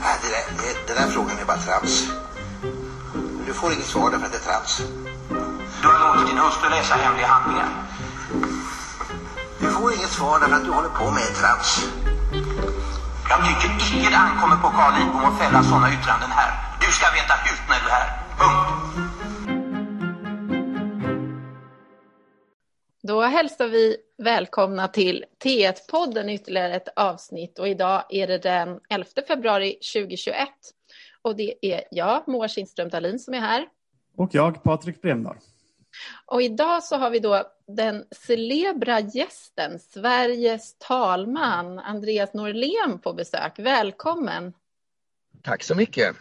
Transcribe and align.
Nej, 0.00 0.16
det 0.22 0.28
där, 0.28 0.44
det, 0.58 0.86
den 0.86 0.96
där 0.96 1.12
frågan 1.12 1.38
är 1.38 1.44
bara 1.44 1.56
trams. 1.56 2.08
Du 3.46 3.52
får 3.54 3.72
inget 3.72 3.86
svar 3.86 4.10
därför 4.10 4.26
att 4.26 4.32
det 4.32 4.38
är 4.38 4.52
trams. 4.52 4.82
Du 5.82 5.88
har 5.88 5.98
låtit 6.06 6.26
din 6.30 6.38
hustru 6.38 6.68
läsa 6.70 6.94
hemliga 6.94 7.26
handlingar. 7.26 7.68
Du 9.60 9.70
får 9.70 9.92
inget 9.94 10.10
svar 10.10 10.40
därför 10.40 10.56
att 10.56 10.64
du 10.64 10.70
håller 10.70 10.88
på 10.88 11.10
med 11.10 11.34
trams. 11.40 11.70
Jag 13.28 13.38
tycker 13.46 13.98
icke 13.98 14.10
det 14.10 14.16
ankommer 14.16 14.56
på 14.56 14.68
Carl 14.68 14.92
Lidbom 14.98 15.24
att 15.24 15.38
fälla 15.38 15.62
sådana 15.62 15.92
yttranden 15.92 16.30
här. 16.30 16.50
Du 16.80 16.92
ska 16.92 17.06
veta 17.18 17.34
hut 17.34 17.62
när 17.68 17.80
du 17.84 17.88
är 17.88 18.00
här. 18.00 18.10
Punkt. 18.38 18.68
Då 23.02 23.22
hälsar 23.22 23.68
vi 23.68 23.96
välkomna 24.18 24.88
till 24.88 25.24
T1-podden 25.44 26.28
ytterligare 26.30 26.74
ett 26.74 26.88
avsnitt 26.96 27.58
och 27.58 27.68
idag 27.68 28.04
är 28.08 28.26
det 28.26 28.38
den 28.38 28.80
11 28.88 29.06
februari 29.28 29.72
2021 29.72 30.48
och 31.22 31.36
det 31.36 31.54
är 31.62 31.84
jag, 31.90 32.28
Moa 32.28 32.48
Kindström 32.48 32.88
Dahlin 32.88 33.18
som 33.18 33.34
är 33.34 33.40
här. 33.40 33.68
Och 34.16 34.30
jag, 34.32 34.62
Patrik 34.62 35.02
Bremdahl. 35.02 35.36
Och 36.26 36.42
idag 36.42 36.84
så 36.84 36.96
har 36.96 37.10
vi 37.10 37.18
då 37.18 37.42
den 37.66 38.04
celebra 38.10 39.00
gästen, 39.00 39.78
Sveriges 39.78 40.78
talman, 40.78 41.78
Andreas 41.78 42.34
Norlén 42.34 42.98
på 42.98 43.12
besök. 43.12 43.58
Välkommen! 43.58 44.52
Tack 45.42 45.62
så 45.62 45.74
mycket! 45.74 46.16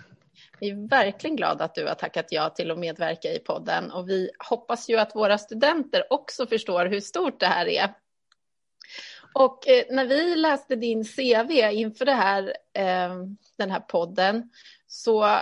Vi 0.59 0.69
är 0.69 0.87
verkligen 0.89 1.35
glada 1.35 1.63
att 1.63 1.75
du 1.75 1.87
har 1.87 1.95
tackat 1.95 2.25
ja 2.29 2.49
till 2.49 2.71
att 2.71 2.79
medverka 2.79 3.33
i 3.33 3.39
podden 3.39 3.91
och 3.91 4.09
vi 4.09 4.29
hoppas 4.49 4.89
ju 4.89 4.97
att 4.97 5.15
våra 5.15 5.37
studenter 5.37 6.13
också 6.13 6.47
förstår 6.47 6.85
hur 6.85 6.99
stort 6.99 7.39
det 7.39 7.47
här 7.47 7.67
är. 7.67 7.93
Och 9.33 9.67
eh, 9.67 9.85
när 9.89 10.05
vi 10.05 10.35
läste 10.35 10.75
din 10.75 11.05
CV 11.05 11.51
inför 11.71 12.05
det 12.05 12.13
här, 12.13 12.43
eh, 12.73 13.15
den 13.57 13.71
här 13.71 13.79
podden 13.79 14.49
så 14.87 15.39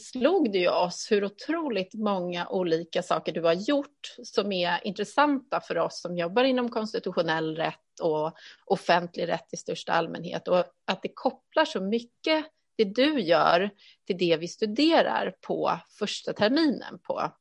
slog 0.00 0.52
det 0.52 0.58
ju 0.58 0.68
oss 0.68 1.08
hur 1.10 1.24
otroligt 1.24 1.94
många 1.94 2.48
olika 2.48 3.02
saker 3.02 3.32
du 3.32 3.42
har 3.42 3.52
gjort 3.52 4.16
som 4.22 4.52
är 4.52 4.86
intressanta 4.86 5.60
för 5.60 5.78
oss 5.78 6.00
som 6.00 6.16
jobbar 6.16 6.44
inom 6.44 6.68
konstitutionell 6.68 7.56
rätt 7.56 8.00
och 8.02 8.32
offentlig 8.64 9.28
rätt 9.28 9.52
i 9.52 9.56
största 9.56 9.92
allmänhet 9.92 10.48
och 10.48 10.64
att 10.84 11.02
det 11.02 11.10
kopplar 11.14 11.64
så 11.64 11.80
mycket 11.80 12.46
det 12.76 12.84
du 12.84 13.20
gör 13.20 13.70
till 14.06 14.18
det 14.18 14.36
vi 14.36 14.48
studerar 14.48 15.34
på 15.40 15.80
första 15.98 16.32
terminen 16.32 16.98
på, 16.98 17.32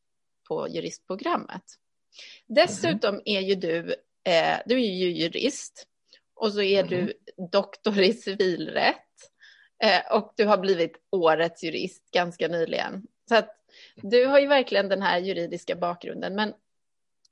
på 0.48 0.70
juristprogrammet. 0.70 1.64
Dessutom 2.48 3.22
är 3.26 3.42
ju 3.42 3.56
du, 3.56 3.96
eh, 4.24 4.58
du 4.66 4.76
är 4.76 4.94
ju 4.94 5.12
jurist 5.12 5.88
och 6.36 6.54
så 6.54 6.62
är 6.62 6.84
du 6.84 7.14
doktor 7.52 8.00
i 8.00 8.14
civilrätt 8.14 8.96
eh, 9.84 10.18
och 10.18 10.34
du 10.38 10.46
har 10.46 10.58
blivit 10.58 10.98
årets 11.12 11.64
jurist 11.64 12.12
ganska 12.12 12.48
nyligen. 12.48 13.08
Så 13.30 13.36
att 13.36 13.50
du 13.96 14.26
har 14.26 14.40
ju 14.40 14.48
verkligen 14.48 14.90
den 14.90 15.02
här 15.02 15.20
juridiska 15.20 15.76
bakgrunden. 15.76 16.36
Men 16.36 16.54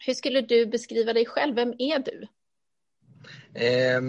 hur 0.05 0.13
skulle 0.13 0.41
du 0.41 0.65
beskriva 0.65 1.13
dig 1.13 1.25
själv? 1.25 1.55
Vem 1.55 1.73
är 1.79 1.99
du? 1.99 2.27
Eh, 3.53 4.01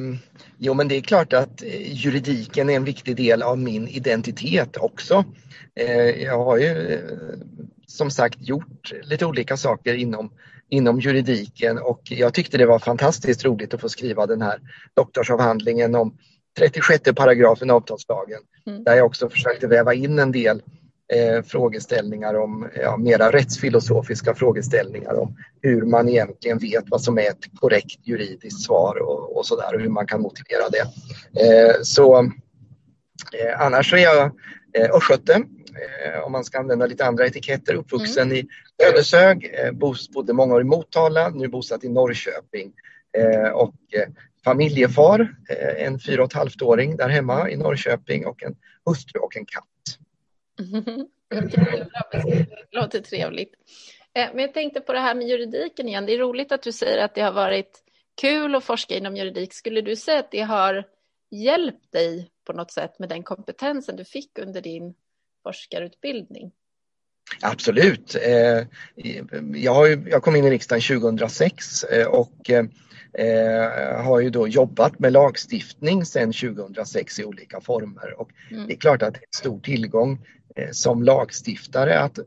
jo 0.58 0.74
men 0.74 0.88
det 0.88 0.96
är 0.96 1.00
klart 1.00 1.32
att 1.32 1.62
juridiken 1.86 2.70
är 2.70 2.76
en 2.76 2.84
viktig 2.84 3.16
del 3.16 3.42
av 3.42 3.58
min 3.58 3.88
identitet 3.88 4.76
också. 4.76 5.24
Eh, 5.80 6.22
jag 6.22 6.44
har 6.44 6.58
ju 6.58 6.92
eh, 6.92 7.00
som 7.86 8.10
sagt 8.10 8.38
gjort 8.40 8.92
lite 9.02 9.26
olika 9.26 9.56
saker 9.56 9.94
inom, 9.94 10.30
inom 10.68 11.00
juridiken 11.00 11.78
och 11.78 12.00
jag 12.04 12.34
tyckte 12.34 12.58
det 12.58 12.66
var 12.66 12.78
fantastiskt 12.78 13.44
roligt 13.44 13.74
att 13.74 13.80
få 13.80 13.88
skriva 13.88 14.26
den 14.26 14.42
här 14.42 14.58
doktorsavhandlingen 14.94 15.94
om 15.94 16.18
36 16.58 17.02
paragrafen 17.16 17.70
avtalslagen 17.70 18.40
mm. 18.66 18.84
där 18.84 18.96
jag 18.96 19.06
också 19.06 19.28
försökte 19.28 19.66
väva 19.66 19.94
in 19.94 20.18
en 20.18 20.32
del 20.32 20.62
eh, 21.12 21.42
frågeställningar 21.42 22.34
om, 22.34 22.68
ja, 22.76 22.96
mera 22.96 23.32
rättsfilosofiska 23.32 24.34
frågeställningar 24.34 25.14
om 25.14 25.36
hur 25.62 25.82
man 25.82 26.08
egentligen 26.08 26.58
vet 26.58 26.84
vad 26.86 27.02
som 27.02 27.18
är 27.18 27.22
ett 27.22 27.44
korrekt 27.60 28.06
juridiskt 28.06 28.62
svar 28.62 29.02
och, 29.02 29.36
och 29.36 29.46
sådär 29.46 29.74
och 29.74 29.80
hur 29.80 29.88
man 29.88 30.06
kan 30.06 30.20
motivera 30.20 30.68
det. 30.68 30.86
Eh, 31.40 31.74
så 31.82 32.18
eh, 32.20 33.60
annars 33.60 33.90
så 33.90 33.96
är 33.96 34.02
jag 34.02 34.24
eh, 34.72 34.90
östgöte, 34.94 35.32
eh, 35.34 36.20
om 36.20 36.32
man 36.32 36.44
ska 36.44 36.58
använda 36.58 36.86
lite 36.86 37.06
andra 37.06 37.26
etiketter, 37.26 37.74
uppvuxen 37.74 38.30
mm. 38.30 38.36
i 38.36 38.48
Ödeshög, 38.84 39.54
eh, 39.54 39.72
bodde 40.12 40.32
många 40.32 40.54
år 40.54 40.60
i 40.60 40.64
Motala, 40.64 41.28
nu 41.28 41.48
bosatt 41.48 41.84
i 41.84 41.88
Norrköping 41.88 42.72
eh, 43.18 43.50
och 43.50 43.74
familjefar, 44.44 45.36
en 45.78 46.00
fyra 46.00 46.22
och 46.22 46.30
ett 46.30 46.36
halvt 46.36 46.62
åring 46.62 46.96
där 46.96 47.08
hemma 47.08 47.50
i 47.50 47.56
Norrköping 47.56 48.26
och 48.26 48.42
en 48.42 48.56
hustru 48.84 49.20
och 49.20 49.36
en 49.36 49.46
katt. 49.46 49.64
Det 51.28 52.46
låter 52.70 53.00
trevligt. 53.00 53.54
Eh, 54.14 54.28
men 54.34 54.38
jag 54.38 54.54
tänkte 54.54 54.80
på 54.80 54.92
det 54.92 55.00
här 55.00 55.14
med 55.14 55.28
juridiken 55.28 55.88
igen. 55.88 56.06
Det 56.06 56.14
är 56.14 56.18
roligt 56.18 56.52
att 56.52 56.62
du 56.62 56.72
säger 56.72 57.04
att 57.04 57.14
det 57.14 57.20
har 57.20 57.32
varit 57.32 57.82
kul 58.20 58.54
att 58.54 58.64
forska 58.64 58.96
inom 58.96 59.16
juridik. 59.16 59.54
Skulle 59.54 59.80
du 59.80 59.96
säga 59.96 60.18
att 60.18 60.30
det 60.30 60.40
har 60.40 60.84
hjälpt 61.30 61.92
dig 61.92 62.30
på 62.46 62.52
något 62.52 62.70
sätt 62.70 62.98
med 62.98 63.08
den 63.08 63.22
kompetensen 63.22 63.96
du 63.96 64.04
fick 64.04 64.38
under 64.38 64.60
din 64.60 64.94
forskarutbildning? 65.42 66.52
Absolut. 67.42 68.16
Eh, 68.16 68.66
jag 70.10 70.22
kom 70.22 70.36
in 70.36 70.44
i 70.44 70.50
riksdagen 70.50 71.00
2006 71.00 71.84
eh, 71.84 72.06
och 72.06 72.50
har 74.04 74.20
ju 74.20 74.30
då 74.30 74.48
jobbat 74.48 74.98
med 74.98 75.12
lagstiftning 75.12 76.04
sedan 76.04 76.32
2006 76.32 77.18
i 77.18 77.24
olika 77.24 77.60
former. 77.60 78.20
Och 78.20 78.30
mm. 78.50 78.66
Det 78.66 78.72
är 78.72 78.76
klart 78.76 79.02
att 79.02 79.14
det 79.14 79.18
är 79.18 79.22
en 79.22 79.38
stor 79.38 79.60
tillgång 79.60 80.18
som 80.72 81.02
lagstiftare 81.02 82.00
att 82.00 82.18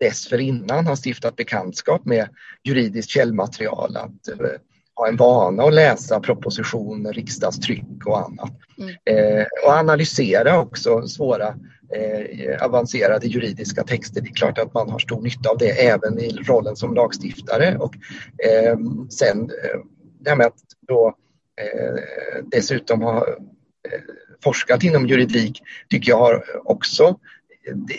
dessförinnan 0.00 0.86
ha 0.86 0.96
stiftat 0.96 1.36
bekantskap 1.36 2.04
med 2.04 2.28
juridiskt 2.64 3.10
källmaterial, 3.10 3.96
att 3.96 4.28
eh, 4.28 4.50
ha 4.94 5.08
en 5.08 5.16
vana 5.16 5.62
att 5.62 5.74
läsa 5.74 6.20
propositioner, 6.20 7.12
riksdagstryck 7.12 8.06
och 8.06 8.18
annat. 8.18 8.52
Mm. 8.78 8.94
Eh, 9.04 9.46
och 9.64 9.72
analysera 9.72 10.60
också 10.60 11.08
svåra 11.08 11.54
eh, 11.94 12.64
avancerade 12.64 13.26
juridiska 13.26 13.84
texter. 13.84 14.20
Det 14.20 14.28
är 14.28 14.34
klart 14.34 14.58
att 14.58 14.74
man 14.74 14.90
har 14.90 14.98
stor 14.98 15.20
nytta 15.20 15.50
av 15.50 15.58
det 15.58 15.86
även 15.86 16.18
i 16.18 16.30
rollen 16.30 16.76
som 16.76 16.94
lagstiftare. 16.94 17.76
Och 17.78 17.94
eh, 18.46 18.78
sen 19.10 19.40
eh, 19.40 19.80
det 20.20 20.30
här 20.30 20.36
med 20.36 20.46
att 20.46 20.58
då 20.88 21.14
dessutom 22.44 23.02
ha 23.02 23.26
forskat 24.44 24.84
inom 24.84 25.06
juridik 25.06 25.62
tycker 25.90 26.10
jag 26.10 26.18
har 26.18 26.44
också 26.64 27.18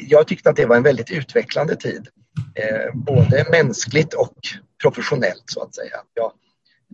jag 0.08 0.28
tyckte 0.28 0.50
att 0.50 0.56
det 0.56 0.66
var 0.66 0.76
en 0.76 0.84
väldigt 0.84 1.12
utvecklande 1.12 1.76
tid. 1.76 2.08
Eh, 2.56 2.94
både 2.94 3.46
mänskligt 3.52 4.14
och 4.14 4.36
professionellt 4.82 5.44
så 5.46 5.64
att 5.64 5.76
säga. 5.76 5.98
Jag 6.14 6.32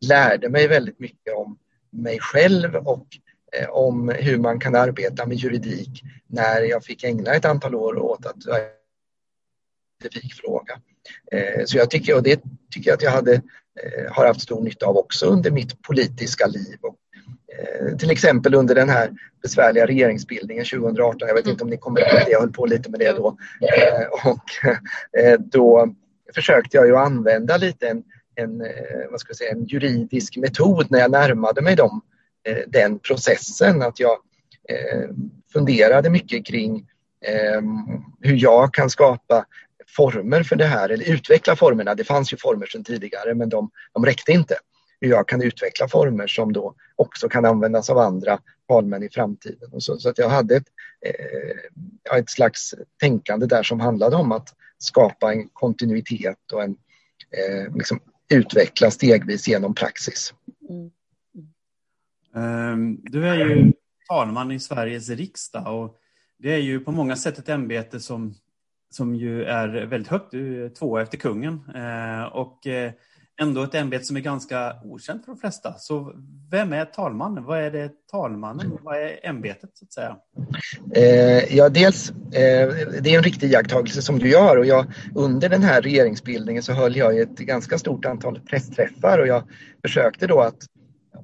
lärde 0.02 0.50
mig 0.50 0.68
väldigt 0.68 1.00
mycket 1.00 1.36
om 1.36 1.58
mig 1.91 2.19
själv 2.19 2.75
och 2.75 3.08
eh, 3.52 3.69
om 3.69 4.09
hur 4.09 4.38
man 4.38 4.59
kan 4.59 4.75
arbeta 4.75 5.25
med 5.25 5.38
juridik 5.38 6.03
när 6.28 6.62
jag 6.62 6.84
fick 6.84 7.03
ägna 7.03 7.34
ett 7.34 7.46
antal 7.46 7.75
år 7.75 7.97
åt 7.97 8.25
att 8.25 8.44
specifik 10.00 10.34
fråga. 10.34 10.80
Eh, 11.31 11.66
så 11.66 11.78
jag 11.78 11.92
tycker, 11.92 12.16
och 12.16 12.24
det 12.24 12.42
tycker 12.72 12.90
jag 12.90 12.96
att 12.96 13.03
jag 13.03 13.12
hade, 13.12 13.42
har 14.09 14.25
haft 14.25 14.42
stor 14.42 14.62
nytta 14.62 14.86
av 14.86 14.97
också 14.97 15.25
under 15.25 15.52
mitt 15.52 15.81
politiska 15.81 16.47
liv 16.47 16.78
och 16.81 16.96
till 18.00 18.12
exempel 18.12 18.56
under 18.56 18.76
den 18.76 18.90
här 18.90 19.12
besvärliga 19.42 19.86
regeringsbildningen 19.86 20.66
2018. 20.66 21.28
Jag 21.28 21.36
vet 21.36 21.44
mm. 21.44 21.52
inte 21.52 21.64
om 21.64 21.70
ni 21.70 21.78
kommer 21.78 22.00
ihåg 22.00 22.20
det, 22.26 22.32
jag 22.32 22.40
höll 22.40 22.52
på 22.52 22.66
lite 22.66 22.90
med 22.90 23.00
det 23.00 23.12
då. 23.12 23.38
Eh, 23.62 24.32
och 24.32 24.44
eh, 25.20 25.40
då 25.40 25.96
försökte 26.36 26.78
jag 26.78 26.88
ju 26.88 26.98
använda 26.98 27.58
lite 27.58 27.88
en, 27.88 28.04
en, 28.36 28.64
vad 29.12 29.20
ska 29.20 29.30
jag 29.30 29.38
säga, 29.38 29.52
en 29.52 29.66
juridisk 29.66 30.38
metod 30.38 30.92
när 30.92 31.00
jag 31.00 31.12
närmade 31.12 31.62
mig 31.62 31.76
dem, 31.76 32.02
den 32.68 33.00
processen. 33.00 33.81
Att 33.81 34.00
jag 34.00 34.18
funderade 35.54 36.10
mycket 36.10 36.46
kring 36.46 36.88
hur 38.22 38.36
jag 38.36 38.74
kan 38.74 38.90
skapa 38.90 39.46
former 39.88 40.44
för 40.44 40.56
det 40.56 40.66
här 40.66 40.90
eller 40.90 41.12
utveckla 41.12 41.56
formerna. 41.56 41.96
Det 41.96 42.04
fanns 42.04 42.34
ju 42.34 42.38
former 42.38 42.66
sedan 42.66 42.84
tidigare 42.84 43.34
men 43.34 43.50
de, 43.50 43.69
de 43.94 44.06
räckte 44.06 44.31
inte 44.31 44.56
hur 45.01 45.09
jag 45.09 45.27
kan 45.27 45.42
utveckla 45.42 45.88
former 45.88 46.27
som 46.27 46.53
då 46.53 46.75
också 46.95 47.30
kan 47.30 47.45
användas 47.45 47.89
av 47.89 47.97
andra 47.97 48.39
talmän 48.68 49.03
i 49.03 49.09
framtiden. 49.09 49.69
Och 49.71 49.83
så, 49.83 49.97
så 49.97 50.09
att 50.09 50.18
jag 50.18 50.30
hade 50.30 50.56
ett, 50.56 50.68
eh, 51.01 52.18
ett 52.18 52.30
slags 52.30 52.74
tänkande 53.00 53.45
där 53.45 53.63
som 53.63 53.80
handlade 53.80 54.15
om 54.15 54.31
att 54.31 54.56
skapa 54.77 55.33
en 55.33 55.50
kontinuitet 55.53 56.51
och 56.53 56.63
en, 56.63 56.71
eh, 57.31 57.75
liksom 57.75 58.00
utveckla 58.30 58.92
stegvis 58.92 59.47
genom 59.47 59.75
praxis. 59.75 60.33
Mm. 60.69 60.92
Mm. 62.36 63.01
Du 63.03 63.27
är 63.27 63.36
ju 63.36 63.74
talman 64.07 64.51
i 64.51 64.59
Sveriges 64.59 65.09
riksdag 65.09 65.83
och 65.83 65.98
det 66.38 66.53
är 66.53 66.57
ju 66.57 66.80
på 66.80 66.91
många 66.91 67.15
sätt 67.15 67.38
ett 67.38 67.50
ämbete 67.50 68.00
som, 68.00 68.33
som 68.89 69.15
ju 69.15 69.44
är 69.44 69.86
väldigt 69.86 70.12
högt, 70.12 70.31
du 70.31 70.65
är 70.65 70.69
två 70.69 70.98
efter 70.98 71.18
kungen. 71.18 71.62
Eh, 71.75 72.24
och 72.24 72.68
ändå 73.42 73.64
ett 73.64 73.76
ämbete 73.76 74.06
som 74.06 74.18
är 74.18 74.22
ganska 74.22 74.76
okänt 74.84 75.26
för 75.26 75.32
de 75.32 75.40
flesta. 75.40 75.74
Så 75.78 76.14
vem 76.52 76.74
är 76.74 76.86
talmannen? 76.86 77.44
Vad 77.44 77.60
är 77.60 77.72
det 77.72 77.92
talmannen? 78.12 78.78
Vad 78.82 78.98
är 78.98 79.20
ämbetet 79.24 79.70
så 79.74 79.86
att 79.86 79.94
säga? 79.94 80.18
Eh, 80.96 81.56
ja, 81.56 81.70
dels, 81.70 82.10
eh, 82.10 82.70
det 83.02 83.14
är 83.14 83.18
en 83.18 83.24
riktig 83.24 83.52
iakttagelse 83.52 84.02
som 84.02 84.20
du 84.20 84.30
gör 84.30 84.58
och 84.58 84.66
jag, 84.66 84.86
under 85.16 85.50
den 85.50 85.64
här 85.64 85.82
regeringsbildningen 85.82 86.64
så 86.64 86.74
höll 86.74 86.96
jag 86.96 87.20
ett 87.20 87.38
ganska 87.38 87.78
stort 87.78 88.06
antal 88.06 88.40
pressträffar 88.40 89.20
och 89.20 89.28
jag 89.28 89.44
försökte 89.82 90.28
då 90.28 90.42
att 90.42 90.66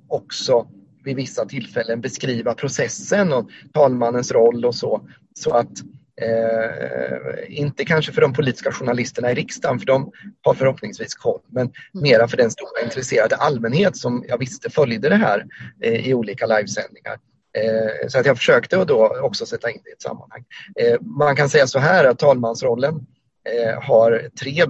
också 0.07 0.67
vid 1.03 1.15
vissa 1.15 1.45
tillfällen 1.45 2.01
beskriva 2.01 2.53
processen 2.53 3.33
och 3.33 3.49
talmannens 3.73 4.31
roll 4.31 4.65
och 4.65 4.75
så. 4.75 5.01
Så 5.33 5.53
att 5.53 5.71
Eh, 6.21 7.59
inte 7.59 7.85
kanske 7.85 8.11
för 8.11 8.21
de 8.21 8.33
politiska 8.33 8.71
journalisterna 8.71 9.31
i 9.31 9.35
riksdagen, 9.35 9.79
för 9.79 9.85
de 9.85 10.11
har 10.41 10.53
förhoppningsvis 10.53 11.15
koll, 11.15 11.39
men 11.47 11.61
mm. 11.61 11.73
mera 11.93 12.27
för 12.27 12.37
den 12.37 12.51
stora 12.51 12.81
intresserade 12.83 13.35
allmänhet 13.35 13.97
som 13.97 14.25
jag 14.27 14.37
visste 14.37 14.69
följde 14.69 15.09
det 15.09 15.15
här 15.15 15.45
eh, 15.83 16.07
i 16.07 16.13
olika 16.13 16.45
livesändningar. 16.45 17.17
Eh, 17.57 18.07
så 18.07 18.19
att 18.19 18.25
jag 18.25 18.37
försökte 18.37 18.85
då 18.85 19.19
också 19.21 19.45
sätta 19.45 19.71
in 19.71 19.79
det 19.83 19.89
i 19.89 19.93
ett 19.93 20.01
sammanhang. 20.01 20.45
Eh, 20.75 21.01
man 21.01 21.35
kan 21.35 21.49
säga 21.49 21.67
så 21.67 21.79
här 21.79 22.05
att 22.05 22.19
talmansrollen 22.19 23.07
eh, 23.49 23.81
har 23.81 24.29
tre 24.39 24.65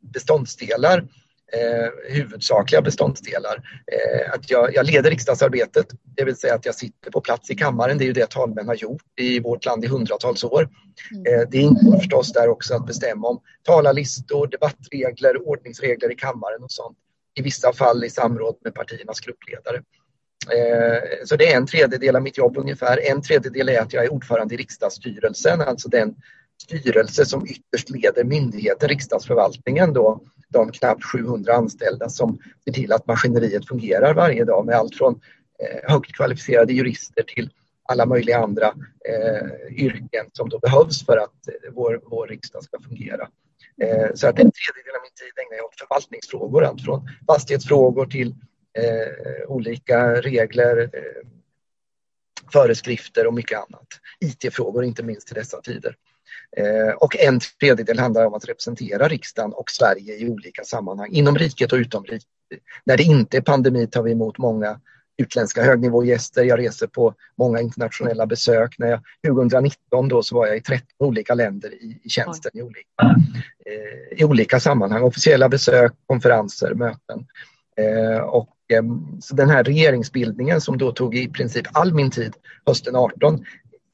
beståndsdelar 0.00 1.04
eh, 1.52 2.14
huvudsakliga 2.14 2.82
beståndsdelar. 2.82 3.62
Eh, 3.92 4.34
att 4.34 4.50
jag, 4.50 4.74
jag, 4.74 4.86
leder 4.86 5.10
riksdagsarbetet, 5.10 5.86
det 6.16 6.24
vill 6.24 6.36
säga 6.36 6.54
att 6.54 6.66
jag 6.66 6.74
sitter 6.74 7.10
på 7.10 7.20
plats 7.20 7.50
i 7.50 7.54
kammaren. 7.54 7.98
Det 7.98 8.04
är 8.04 8.06
ju 8.06 8.12
det 8.12 8.30
talmän 8.30 8.68
har 8.68 8.74
gjort 8.74 9.02
i 9.16 9.40
vårt 9.40 9.64
land 9.64 9.84
i 9.84 9.88
hundratals 9.88 10.44
år. 10.44 10.68
Mm. 11.10 11.40
Eh, 11.40 11.48
det 11.50 11.58
ingår 11.58 11.98
förstås 11.98 12.32
där 12.32 12.48
också 12.48 12.74
att 12.74 12.86
bestämma 12.86 13.28
om 13.28 13.40
talarlistor, 13.62 14.46
debattregler, 14.46 15.48
ordningsregler 15.48 16.12
i 16.12 16.16
kammaren 16.16 16.62
och 16.62 16.72
sånt. 16.72 16.98
I 17.34 17.42
vissa 17.42 17.72
fall 17.72 18.04
i 18.04 18.10
samråd 18.10 18.56
med 18.64 18.74
partiernas 18.74 19.20
gruppledare. 19.20 19.82
Eh, 20.48 21.24
så 21.24 21.36
det 21.36 21.52
är 21.52 21.56
en 21.56 21.66
tredjedel 21.66 22.16
av 22.16 22.22
mitt 22.22 22.38
jobb 22.38 22.58
ungefär. 22.58 23.10
En 23.10 23.22
tredjedel 23.22 23.68
är 23.68 23.80
att 23.80 23.92
jag 23.92 24.04
är 24.04 24.12
ordförande 24.12 24.54
i 24.54 24.58
riksdagsstyrelsen, 24.58 25.60
alltså 25.60 25.88
den 25.88 26.14
styrelse 26.62 27.26
som 27.26 27.46
ytterst 27.46 27.90
leder 27.90 28.24
myndigheten, 28.24 28.88
riksdagsförvaltningen 28.88 29.92
då, 29.92 30.20
de 30.50 30.72
knappt 30.72 31.04
700 31.04 31.54
anställda 31.54 32.08
som 32.08 32.38
ser 32.64 32.72
till 32.72 32.92
att 32.92 33.06
maskineriet 33.06 33.68
fungerar 33.68 34.14
varje 34.14 34.44
dag 34.44 34.66
med 34.66 34.74
allt 34.74 34.96
från 34.96 35.20
eh, 35.58 35.90
högt 35.90 36.12
kvalificerade 36.12 36.72
jurister 36.72 37.22
till 37.22 37.50
alla 37.88 38.06
möjliga 38.06 38.38
andra 38.38 38.66
eh, 39.08 39.74
yrken 39.84 40.26
som 40.32 40.48
då 40.48 40.58
behövs 40.58 41.06
för 41.06 41.16
att 41.16 41.48
eh, 41.48 41.72
vår, 41.72 42.00
vår 42.04 42.26
riksdag 42.26 42.64
ska 42.64 42.80
fungera. 42.80 43.28
Eh, 43.82 44.14
så 44.14 44.28
att 44.28 44.38
en 44.38 44.52
tredjedel 44.52 44.94
av 44.96 45.02
min 45.02 45.14
tid 45.14 45.32
ägnar 45.44 45.56
jag 45.56 45.66
åt 45.66 45.78
förvaltningsfrågor, 45.78 46.64
allt 46.64 46.84
från 46.84 47.08
fastighetsfrågor 47.26 48.06
till 48.06 48.34
eh, 48.78 49.50
olika 49.50 50.20
regler, 50.20 50.90
eh, 50.92 51.28
föreskrifter 52.52 53.26
och 53.26 53.34
mycket 53.34 53.58
annat. 53.58 53.86
IT-frågor 54.20 54.84
inte 54.84 55.02
minst 55.02 55.30
i 55.30 55.34
dessa 55.34 55.60
tider. 55.60 55.96
Eh, 56.56 56.94
och 56.94 57.16
en 57.16 57.40
tredjedel 57.60 57.98
handlar 57.98 58.26
om 58.26 58.34
att 58.34 58.48
representera 58.48 59.08
riksdagen 59.08 59.52
och 59.52 59.70
Sverige 59.70 60.16
i 60.16 60.28
olika 60.28 60.64
sammanhang, 60.64 61.08
inom 61.12 61.36
riket 61.36 61.72
och 61.72 61.76
utom 61.76 62.04
riket. 62.04 62.28
När 62.84 62.96
det 62.96 63.02
inte 63.02 63.36
är 63.36 63.40
pandemi 63.40 63.86
tar 63.86 64.02
vi 64.02 64.12
emot 64.12 64.38
många 64.38 64.80
utländska 65.20 65.62
högnivågäster. 65.62 66.44
Jag 66.44 66.58
reser 66.58 66.86
på 66.86 67.14
många 67.38 67.60
internationella 67.60 68.26
besök. 68.26 68.78
När 68.78 68.86
jag, 68.86 69.00
2019 69.26 70.08
då 70.08 70.22
så 70.22 70.34
var 70.34 70.46
jag 70.46 70.56
i 70.56 70.60
13 70.60 70.86
olika 70.98 71.34
länder 71.34 71.74
i, 71.74 72.00
i 72.02 72.08
tjänsten 72.08 72.50
i 72.54 72.62
olika, 72.62 72.88
eh, 73.66 74.20
i 74.20 74.24
olika 74.24 74.60
sammanhang. 74.60 75.02
Officiella 75.02 75.48
besök, 75.48 75.92
konferenser, 76.06 76.74
möten. 76.74 77.26
Eh, 77.76 78.20
och, 78.20 78.56
eh, 78.72 78.82
så 79.20 79.34
den 79.34 79.50
här 79.50 79.64
regeringsbildningen 79.64 80.60
som 80.60 80.78
då 80.78 80.92
tog 80.92 81.16
i 81.16 81.28
princip 81.28 81.66
all 81.72 81.94
min 81.94 82.10
tid 82.10 82.34
hösten 82.66 82.96
18 82.96 83.44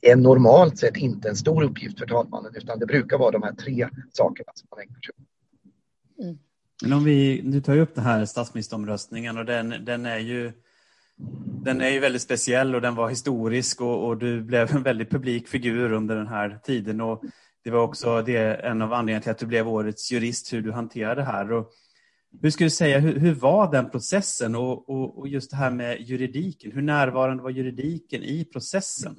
är 0.01 0.17
normalt 0.17 0.79
sett 0.79 0.97
inte 0.97 1.29
en 1.29 1.37
stor 1.37 1.63
uppgift 1.63 1.99
för 1.99 2.07
talmannen 2.07 2.53
utan 2.55 2.79
det 2.79 2.87
brukar 2.87 3.19
vara 3.19 3.31
de 3.31 3.43
här 3.43 3.53
tre 3.53 3.89
sakerna 4.13 4.53
som 4.55 4.69
man 4.71 4.81
ägnar 4.81 5.01
sig 5.01 5.15
åt. 5.19 6.25
Mm. 6.25 6.39
Men 6.83 6.93
om 6.93 7.05
vi, 7.05 7.41
du 7.45 7.61
tar 7.61 7.75
ju 7.75 7.81
upp 7.81 7.95
det 7.95 8.01
här 8.01 8.25
statsministeromröstningen 8.25 9.39
och 9.39 9.45
den, 9.45 9.75
den 9.85 10.07
är 10.07 10.19
ju 10.19 10.53
den 11.65 11.81
är 11.81 11.89
ju 11.89 12.01
väldigt 12.01 12.23
speciell 12.23 12.75
och 12.75 12.81
den 12.81 12.95
var 12.95 13.09
historisk 13.09 13.81
och, 13.81 14.07
och, 14.07 14.17
du 14.17 14.43
blev 14.43 14.77
en 14.77 14.83
väldigt 14.83 15.11
publik 15.11 15.49
figur 15.49 15.93
under 15.93 16.17
den 16.17 16.27
här 16.27 16.59
tiden. 16.65 17.01
Och 17.01 17.23
det 17.65 17.71
var 17.71 17.81
också 17.81 18.23
det, 18.23 18.55
en 18.55 18.83
av 18.83 18.93
anledningarna 18.93 19.23
till 19.23 19.31
att 19.31 19.39
du 19.39 19.47
blev 19.47 19.69
årets 19.69 20.13
jurist, 20.13 20.53
hur 20.53 20.63
du 20.63 20.73
hanterade 20.73 21.21
det 21.21 21.25
här. 21.25 21.53
Och 21.53 21.73
hur 22.43 22.51
skulle 22.51 22.67
du 22.67 22.71
säga, 22.71 22.99
hur, 22.99 23.19
hur 23.19 23.35
var 23.35 23.73
den 23.73 23.91
processen 23.91 24.55
och, 24.55 24.91
och, 24.91 25.19
och, 25.19 25.29
just 25.29 25.51
det 25.51 25.57
här 25.57 25.71
med 25.71 26.01
juridiken? 26.01 26.73
Hur 26.73 26.83
närvarande 26.83 27.43
var 27.43 27.51
juridiken 27.51 28.23
i 28.23 28.45
processen? 28.45 29.17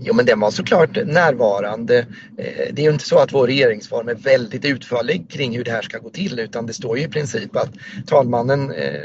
Jo, 0.00 0.14
men 0.14 0.26
den 0.26 0.40
var 0.40 0.50
såklart 0.50 0.96
närvarande. 1.06 1.98
Eh, 2.38 2.72
det 2.72 2.82
är 2.82 2.86
ju 2.86 2.92
inte 2.92 3.04
så 3.04 3.18
att 3.18 3.32
vår 3.32 3.46
regeringsform 3.46 4.08
är 4.08 4.14
väldigt 4.14 4.64
utförlig 4.64 5.30
kring 5.30 5.56
hur 5.56 5.64
det 5.64 5.70
här 5.70 5.82
ska 5.82 5.98
gå 5.98 6.10
till 6.10 6.38
utan 6.38 6.66
det 6.66 6.72
står 6.72 6.98
ju 6.98 7.04
i 7.04 7.08
princip 7.08 7.56
att 7.56 7.70
talmannen 8.06 8.70
eh, 8.70 9.04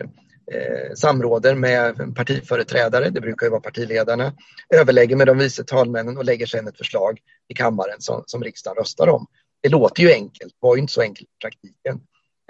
eh, 0.51 0.93
samråder 0.95 1.55
med 1.55 2.15
partiföreträdare, 2.15 3.09
det 3.09 3.21
brukar 3.21 3.45
ju 3.45 3.49
vara 3.49 3.61
partiledarna, 3.61 4.33
överlägger 4.75 5.15
med 5.15 5.27
de 5.27 5.37
vice 5.37 5.63
talmännen 5.63 6.17
och 6.17 6.25
lägger 6.25 6.45
sedan 6.45 6.67
ett 6.67 6.77
förslag 6.77 7.19
i 7.47 7.53
kammaren 7.53 8.01
som, 8.01 8.23
som 8.25 8.43
riksdagen 8.43 8.77
röstar 8.77 9.09
om. 9.09 9.27
Det 9.61 9.69
låter 9.69 10.03
ju 10.03 10.11
enkelt, 10.11 10.53
var 10.59 10.75
ju 10.75 10.81
inte 10.81 10.93
så 10.93 11.01
enkelt 11.01 11.29
i 11.29 11.41
praktiken. 11.41 11.99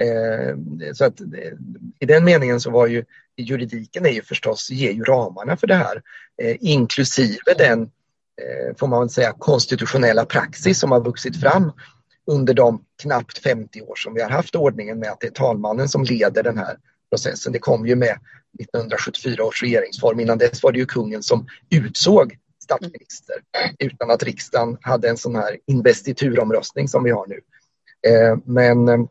Eh, 0.02 0.56
så 0.94 1.06
att 1.06 1.22
eh, 1.22 1.28
i 2.00 2.06
den 2.06 2.26
meningen 2.26 2.60
så 2.60 2.72
var 2.72 2.88
ju 2.88 3.06
juridiken 3.38 4.06
är 4.06 4.10
ju 4.10 4.22
förstås, 4.22 4.70
ger 4.70 4.92
ju 4.92 5.04
ramarna 5.04 5.58
för 5.58 5.68
det 5.68 5.76
här, 5.76 6.02
eh, 6.42 6.56
inklusive 6.60 7.54
den, 7.58 7.82
eh, 7.82 8.76
får 8.78 8.88
man 8.88 9.00
väl 9.00 9.10
säga, 9.10 9.34
konstitutionella 9.38 10.26
praxis 10.26 10.80
som 10.80 10.92
har 10.92 11.02
vuxit 11.02 11.42
fram 11.42 11.72
under 12.28 12.54
de 12.54 12.84
knappt 13.02 13.38
50 13.38 13.82
år 13.82 13.96
som 13.96 14.14
vi 14.14 14.22
har 14.22 14.30
haft 14.30 14.56
ordningen 14.56 15.00
med 15.00 15.12
att 15.12 15.20
det 15.20 15.28
är 15.28 15.32
talmannen 15.32 15.90
som 15.90 16.04
leder 16.04 16.44
den 16.44 16.58
här 16.58 16.78
processen. 17.10 17.54
Det 17.54 17.60
kom 17.60 17.88
ju 17.88 17.96
med 17.96 18.18
1974 18.60 19.44
års 19.44 19.64
regeringsform. 19.64 20.20
Innan 20.20 20.38
dess 20.38 20.64
var 20.64 20.72
det 20.72 20.80
ju 20.80 20.86
kungen 20.86 21.24
som 21.24 21.48
utsåg 21.70 22.38
statsminister 22.64 23.36
utan 23.80 24.12
att 24.12 24.24
riksdagen 24.24 24.78
hade 24.82 25.10
en 25.10 25.18
sån 25.18 25.36
här 25.36 25.58
investituromröstning 25.66 26.88
som 26.88 27.04
vi 27.04 27.12
har 27.12 27.28
nu. 27.28 27.40
Eh, 28.12 28.38
men 28.46 28.90
Eh, 28.90 29.06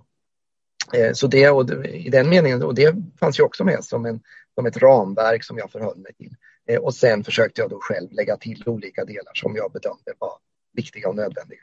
Eh, 0.95 1.13
så 1.13 1.27
det, 1.27 1.51
och 1.51 1.85
i 1.85 2.09
den 2.11 2.29
meningen, 2.29 2.63
och 2.63 2.75
det 2.75 2.95
fanns 3.21 3.39
ju 3.39 3.43
också 3.43 3.65
med 3.65 3.85
som, 3.85 4.07
en, 4.07 4.21
som 4.55 4.67
ett 4.67 4.77
ramverk 4.77 5.45
som 5.45 5.59
jag 5.59 5.71
förhöll 5.71 5.99
mig 5.99 6.15
till. 6.15 6.37
Eh, 6.67 6.81
och 6.81 6.95
sen 6.95 7.25
försökte 7.25 7.61
jag 7.61 7.71
då 7.71 7.79
själv 7.81 8.13
lägga 8.13 8.37
till 8.37 8.63
olika 8.67 9.05
delar 9.05 9.33
som 9.35 9.57
jag 9.57 9.73
bedömde 9.73 10.13
var 10.19 10.39
viktiga 10.73 11.09
och 11.09 11.17
nödvändiga. 11.17 11.61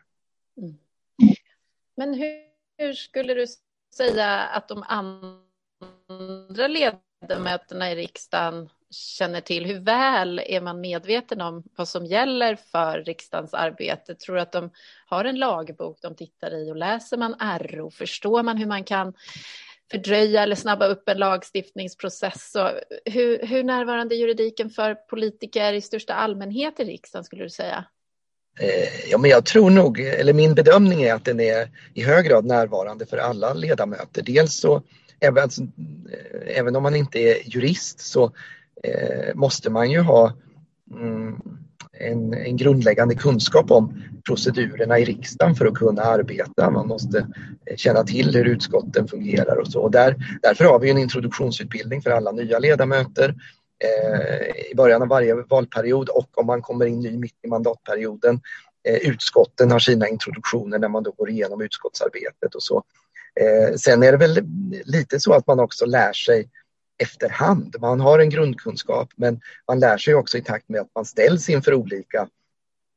Mm. 0.57 0.75
Men 1.97 2.13
hur, 2.13 2.43
hur, 2.77 2.93
skulle 2.93 3.33
du 3.33 3.45
säga 3.95 4.39
att 4.39 4.67
de 4.67 4.83
andra 6.07 6.67
ledamöterna 6.67 7.91
i 7.91 7.95
riksdagen 7.95 8.69
känner 8.93 9.41
till? 9.41 9.65
Hur 9.65 9.79
väl 9.79 10.41
är 10.45 10.61
man 10.61 10.81
medveten 10.81 11.41
om 11.41 11.63
vad 11.75 11.87
som 11.87 12.05
gäller 12.05 12.55
för 12.55 13.03
riksdagens 13.03 13.53
arbete? 13.53 14.15
Tror 14.15 14.35
du 14.35 14.41
att 14.41 14.51
de 14.51 14.69
har 15.05 15.25
en 15.25 15.35
lagbok 15.35 15.97
de 16.01 16.15
tittar 16.15 16.53
i 16.53 16.71
och 16.71 16.75
läser 16.75 17.17
man 17.17 17.35
RO? 17.59 17.91
Förstår 17.91 18.43
man 18.43 18.57
hur 18.57 18.65
man 18.65 18.83
kan 18.83 19.13
fördröja 19.91 20.43
eller 20.43 20.55
snabba 20.55 20.87
upp 20.87 21.09
en 21.09 21.17
lagstiftningsprocess? 21.17 22.55
Och 22.55 22.69
hur, 23.13 23.45
hur 23.47 23.63
närvarande 23.63 24.15
är 24.15 24.17
juridiken 24.17 24.69
för 24.69 24.95
politiker 24.95 25.73
i 25.73 25.81
största 25.81 26.13
allmänhet 26.13 26.79
i 26.79 26.83
riksdagen 26.83 27.23
skulle 27.23 27.43
du 27.43 27.49
säga? 27.49 27.85
Eh, 28.59 29.09
ja, 29.09 29.17
men 29.17 29.29
jag 29.29 29.45
tror 29.45 29.69
nog, 29.69 29.99
eller 29.99 30.33
min 30.33 30.55
bedömning 30.55 31.03
är 31.03 31.13
att 31.13 31.25
den 31.25 31.39
är 31.39 31.69
i 31.93 32.03
hög 32.03 32.25
grad 32.25 32.45
närvarande 32.45 33.05
för 33.05 33.17
alla 33.17 33.53
ledamöter. 33.53 34.21
Dels 34.21 34.55
så, 34.55 34.81
även, 35.19 35.43
alltså, 35.43 35.61
eh, 35.61 36.57
även 36.57 36.75
om 36.75 36.83
man 36.83 36.95
inte 36.95 37.19
är 37.19 37.55
jurist 37.55 37.99
så 37.99 38.31
Eh, 38.87 39.35
måste 39.35 39.69
man 39.69 39.91
ju 39.91 39.99
ha 39.99 40.33
mm, 40.91 41.41
en, 41.99 42.33
en, 42.33 42.57
grundläggande 42.57 43.15
kunskap 43.15 43.71
om 43.71 44.03
procedurerna 44.27 44.99
i 44.99 45.05
riksdagen 45.05 45.55
för 45.55 45.65
att 45.65 45.73
kunna 45.73 46.01
arbeta. 46.01 46.71
Man 46.71 46.87
måste 46.87 47.27
eh, 47.65 47.75
känna 47.75 48.03
till 48.03 48.35
hur 48.35 48.45
utskotten 48.45 49.07
fungerar 49.07 49.57
och 49.57 49.67
så. 49.67 49.81
Och 49.81 49.91
där, 49.91 50.15
därför 50.41 50.65
har 50.65 50.79
vi 50.79 50.89
en 50.89 50.97
introduktionsutbildning 50.97 52.01
för 52.01 52.11
alla 52.11 52.31
nya 52.31 52.59
ledamöter 52.59 53.35
eh, 53.83 54.71
i 54.71 54.75
början 54.75 55.01
av 55.01 55.07
varje 55.07 55.35
valperiod 55.35 56.09
och 56.09 56.37
om 56.37 56.45
man 56.45 56.61
kommer 56.61 56.85
in 56.85 56.99
ny 56.99 57.17
mitt 57.17 57.39
i 57.43 57.47
mandatperioden. 57.47 58.41
Eh, 58.87 59.09
utskotten 59.09 59.71
har 59.71 59.79
sina 59.79 60.07
introduktioner 60.07 60.79
när 60.79 60.89
man 60.89 61.03
då 61.03 61.11
går 61.11 61.29
igenom 61.29 61.61
utskottsarbetet 61.61 62.55
och 62.55 62.63
så. 62.63 62.83
Eh, 63.39 63.75
sen 63.75 64.03
är 64.03 64.11
det 64.11 64.17
väl 64.17 64.39
lite 64.85 65.19
så 65.19 65.33
att 65.33 65.47
man 65.47 65.59
också 65.59 65.85
lär 65.85 66.13
sig 66.13 66.49
efterhand. 67.03 67.75
Man 67.79 67.99
har 67.99 68.19
en 68.19 68.29
grundkunskap 68.29 69.09
men 69.15 69.41
man 69.67 69.79
lär 69.79 69.97
sig 69.97 70.15
också 70.15 70.37
i 70.37 70.41
takt 70.41 70.69
med 70.69 70.81
att 70.81 70.91
man 70.95 71.05
ställs 71.05 71.49
inför 71.49 71.73
olika 71.73 72.27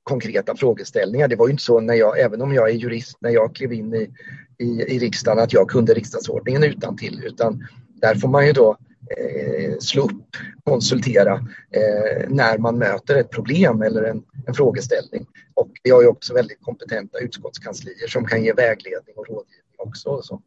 konkreta 0.03 0.57
frågeställningar. 0.57 1.29
Det 1.29 1.37
var 1.37 1.47
ju 1.47 1.51
inte 1.51 1.63
så 1.63 1.81
när 1.81 1.95
jag, 1.95 2.21
även 2.21 2.43
om 2.43 2.55
jag 2.55 2.71
är 2.71 2.75
jurist, 2.75 3.17
när 3.21 3.31
jag 3.31 3.55
klev 3.55 3.73
in 3.73 3.95
i, 3.95 4.11
i, 4.59 4.67
i 4.67 4.99
riksdagen 4.99 5.39
att 5.39 5.53
jag 5.53 5.71
kunde 5.71 5.95
riksdagsordningen 5.95 6.65
utan 6.65 6.97
till 6.97 7.25
utan 7.25 7.67
där 8.01 8.15
får 8.15 8.29
man 8.29 8.47
ju 8.47 8.53
då 8.53 8.77
eh, 9.17 9.79
slå 9.79 10.03
upp, 10.03 10.37
konsultera 10.65 11.35
eh, 11.71 12.29
när 12.29 12.59
man 12.59 12.79
möter 12.79 13.17
ett 13.17 13.31
problem 13.31 13.83
eller 13.83 14.03
en, 14.03 14.23
en 14.47 14.55
frågeställning. 14.55 15.27
Och 15.55 15.71
vi 15.83 15.91
har 15.91 16.03
ju 16.03 16.09
också 16.09 16.35
väldigt 16.35 16.63
kompetenta 16.63 17.19
utskottskanslier 17.19 18.09
som 18.09 18.25
kan 18.25 18.45
ge 18.45 18.53
vägledning 18.53 19.15
och 19.17 19.29
rådgivning 19.29 19.77
också. 19.79 20.23
Så. 20.23 20.43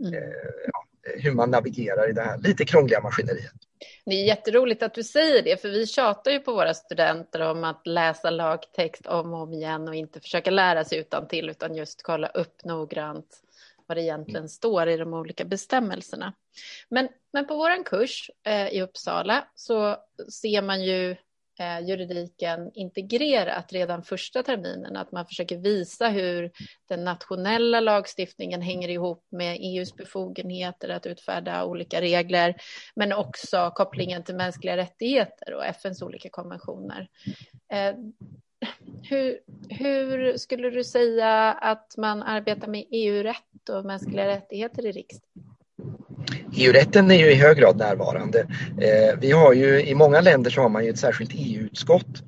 Mm. 0.00 0.14
Eh, 0.14 0.20
hur 1.16 1.32
man 1.32 1.50
navigerar 1.50 2.10
i 2.10 2.12
det 2.12 2.22
här 2.22 2.38
lite 2.38 2.64
krångliga 2.64 3.00
maskineriet. 3.00 3.52
Det 4.06 4.14
är 4.14 4.24
jätteroligt 4.24 4.82
att 4.82 4.94
du 4.94 5.02
säger 5.02 5.42
det, 5.42 5.60
för 5.60 5.68
vi 5.68 5.86
tjatar 5.86 6.30
ju 6.30 6.38
på 6.38 6.52
våra 6.52 6.74
studenter 6.74 7.40
om 7.40 7.64
att 7.64 7.86
läsa 7.86 8.30
lagtext 8.30 9.06
om 9.06 9.34
och 9.34 9.42
om 9.42 9.52
igen 9.52 9.88
och 9.88 9.94
inte 9.94 10.20
försöka 10.20 10.50
lära 10.50 10.84
sig 10.84 10.98
utan 10.98 11.28
till 11.28 11.50
utan 11.50 11.74
just 11.74 12.02
kolla 12.02 12.28
upp 12.28 12.64
noggrant 12.64 13.40
vad 13.86 13.96
det 13.96 14.02
egentligen 14.02 14.48
står 14.48 14.88
i 14.88 14.96
de 14.96 15.14
olika 15.14 15.44
bestämmelserna. 15.44 16.32
Men, 16.88 17.08
men 17.32 17.46
på 17.46 17.56
vår 17.56 17.84
kurs 17.84 18.30
eh, 18.46 18.68
i 18.68 18.82
Uppsala 18.82 19.44
så 19.54 19.96
ser 20.42 20.62
man 20.62 20.84
ju 20.84 21.16
Eh, 21.60 21.80
juridiken 21.80 22.70
integrerat 22.74 23.72
redan 23.72 24.02
första 24.02 24.42
terminen, 24.42 24.96
att 24.96 25.12
man 25.12 25.26
försöker 25.26 25.56
visa 25.56 26.08
hur 26.08 26.50
den 26.88 27.04
nationella 27.04 27.80
lagstiftningen 27.80 28.62
hänger 28.62 28.88
ihop 28.88 29.26
med 29.30 29.56
EUs 29.60 29.96
befogenheter 29.96 30.88
att 30.88 31.06
utfärda 31.06 31.64
olika 31.64 32.00
regler, 32.00 32.56
men 32.94 33.12
också 33.12 33.72
kopplingen 33.74 34.22
till 34.22 34.34
mänskliga 34.34 34.76
rättigheter 34.76 35.54
och 35.54 35.66
FNs 35.66 36.02
olika 36.02 36.28
konventioner. 36.30 37.08
Eh, 37.72 37.94
hur, 39.08 39.38
hur 39.68 40.36
skulle 40.36 40.70
du 40.70 40.84
säga 40.84 41.52
att 41.52 41.94
man 41.96 42.22
arbetar 42.22 42.68
med 42.68 42.84
EU-rätt 42.90 43.68
och 43.70 43.84
mänskliga 43.84 44.26
rättigheter 44.26 44.86
i 44.86 44.92
riksdagen? 44.92 45.29
EU-rätten 46.56 47.10
är 47.10 47.14
ju 47.14 47.30
i 47.30 47.34
hög 47.34 47.56
grad 47.56 47.76
närvarande. 47.76 48.40
Eh, 48.80 49.18
vi 49.20 49.30
har 49.30 49.52
ju, 49.52 49.86
I 49.86 49.94
många 49.94 50.20
länder 50.20 50.50
så 50.50 50.60
har 50.60 50.68
man 50.68 50.84
ju 50.84 50.90
ett 50.90 50.98
särskilt 50.98 51.30
EU-utskott 51.34 52.22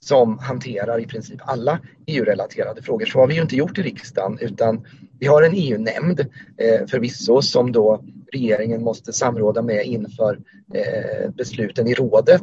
som 0.00 0.38
hanterar 0.38 1.00
i 1.00 1.06
princip 1.06 1.40
alla 1.44 1.80
EU-relaterade 2.06 2.82
frågor. 2.82 3.06
Så 3.06 3.18
har 3.18 3.26
vi 3.26 3.34
ju 3.34 3.42
inte 3.42 3.56
gjort 3.56 3.78
i 3.78 3.82
riksdagen 3.82 4.38
utan 4.40 4.86
vi 5.18 5.26
har 5.26 5.42
en 5.42 5.54
EU-nämnd 5.54 6.20
eh, 6.20 6.86
förvisso 6.86 7.42
som 7.42 7.72
då 7.72 8.04
regeringen 8.32 8.82
måste 8.82 9.12
samråda 9.12 9.62
med 9.62 9.86
inför 9.86 10.38
eh, 10.74 11.30
besluten 11.30 11.88
i 11.88 11.94
rådet. 11.94 12.42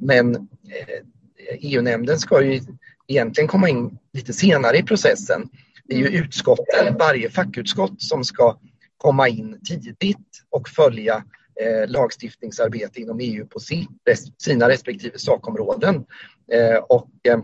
Men 0.00 0.48
EU-nämnden 1.60 2.18
ska 2.18 2.42
ju 2.42 2.60
egentligen 3.06 3.48
komma 3.48 3.68
in 3.68 3.98
lite 4.12 4.32
senare 4.32 4.78
i 4.78 4.82
processen. 4.82 5.48
Det 5.84 5.94
är 5.94 5.98
ju 5.98 6.06
mm. 6.06 6.24
utskotten, 6.24 6.96
varje 6.98 7.30
fackutskott 7.30 8.02
som 8.02 8.24
ska 8.24 8.56
komma 8.96 9.28
in 9.28 9.60
tidigt 9.68 10.42
och 10.50 10.68
följa 10.68 11.24
eh, 11.60 11.88
lagstiftningsarbete 11.90 13.00
inom 13.00 13.20
EU 13.20 13.46
på 13.46 13.60
sin, 13.60 13.86
sina 14.38 14.68
respektive 14.68 15.18
sakområden. 15.18 16.04
Eh, 16.52 16.76
och 16.76 17.10
eh, 17.28 17.38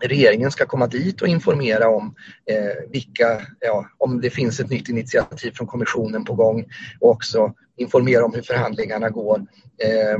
regeringen 0.00 0.50
ska 0.50 0.66
komma 0.66 0.86
dit 0.86 1.22
och 1.22 1.28
informera 1.28 1.88
om 1.88 2.14
eh, 2.50 2.90
vilka, 2.90 3.42
ja, 3.60 3.86
om 3.98 4.20
det 4.20 4.30
finns 4.30 4.60
ett 4.60 4.70
nytt 4.70 4.88
initiativ 4.88 5.50
från 5.50 5.66
kommissionen 5.66 6.24
på 6.24 6.34
gång 6.34 6.64
och 7.00 7.10
också 7.10 7.54
informera 7.76 8.24
om 8.24 8.34
hur 8.34 8.42
förhandlingarna 8.42 9.10
går 9.10 9.46
eh, 9.84 10.18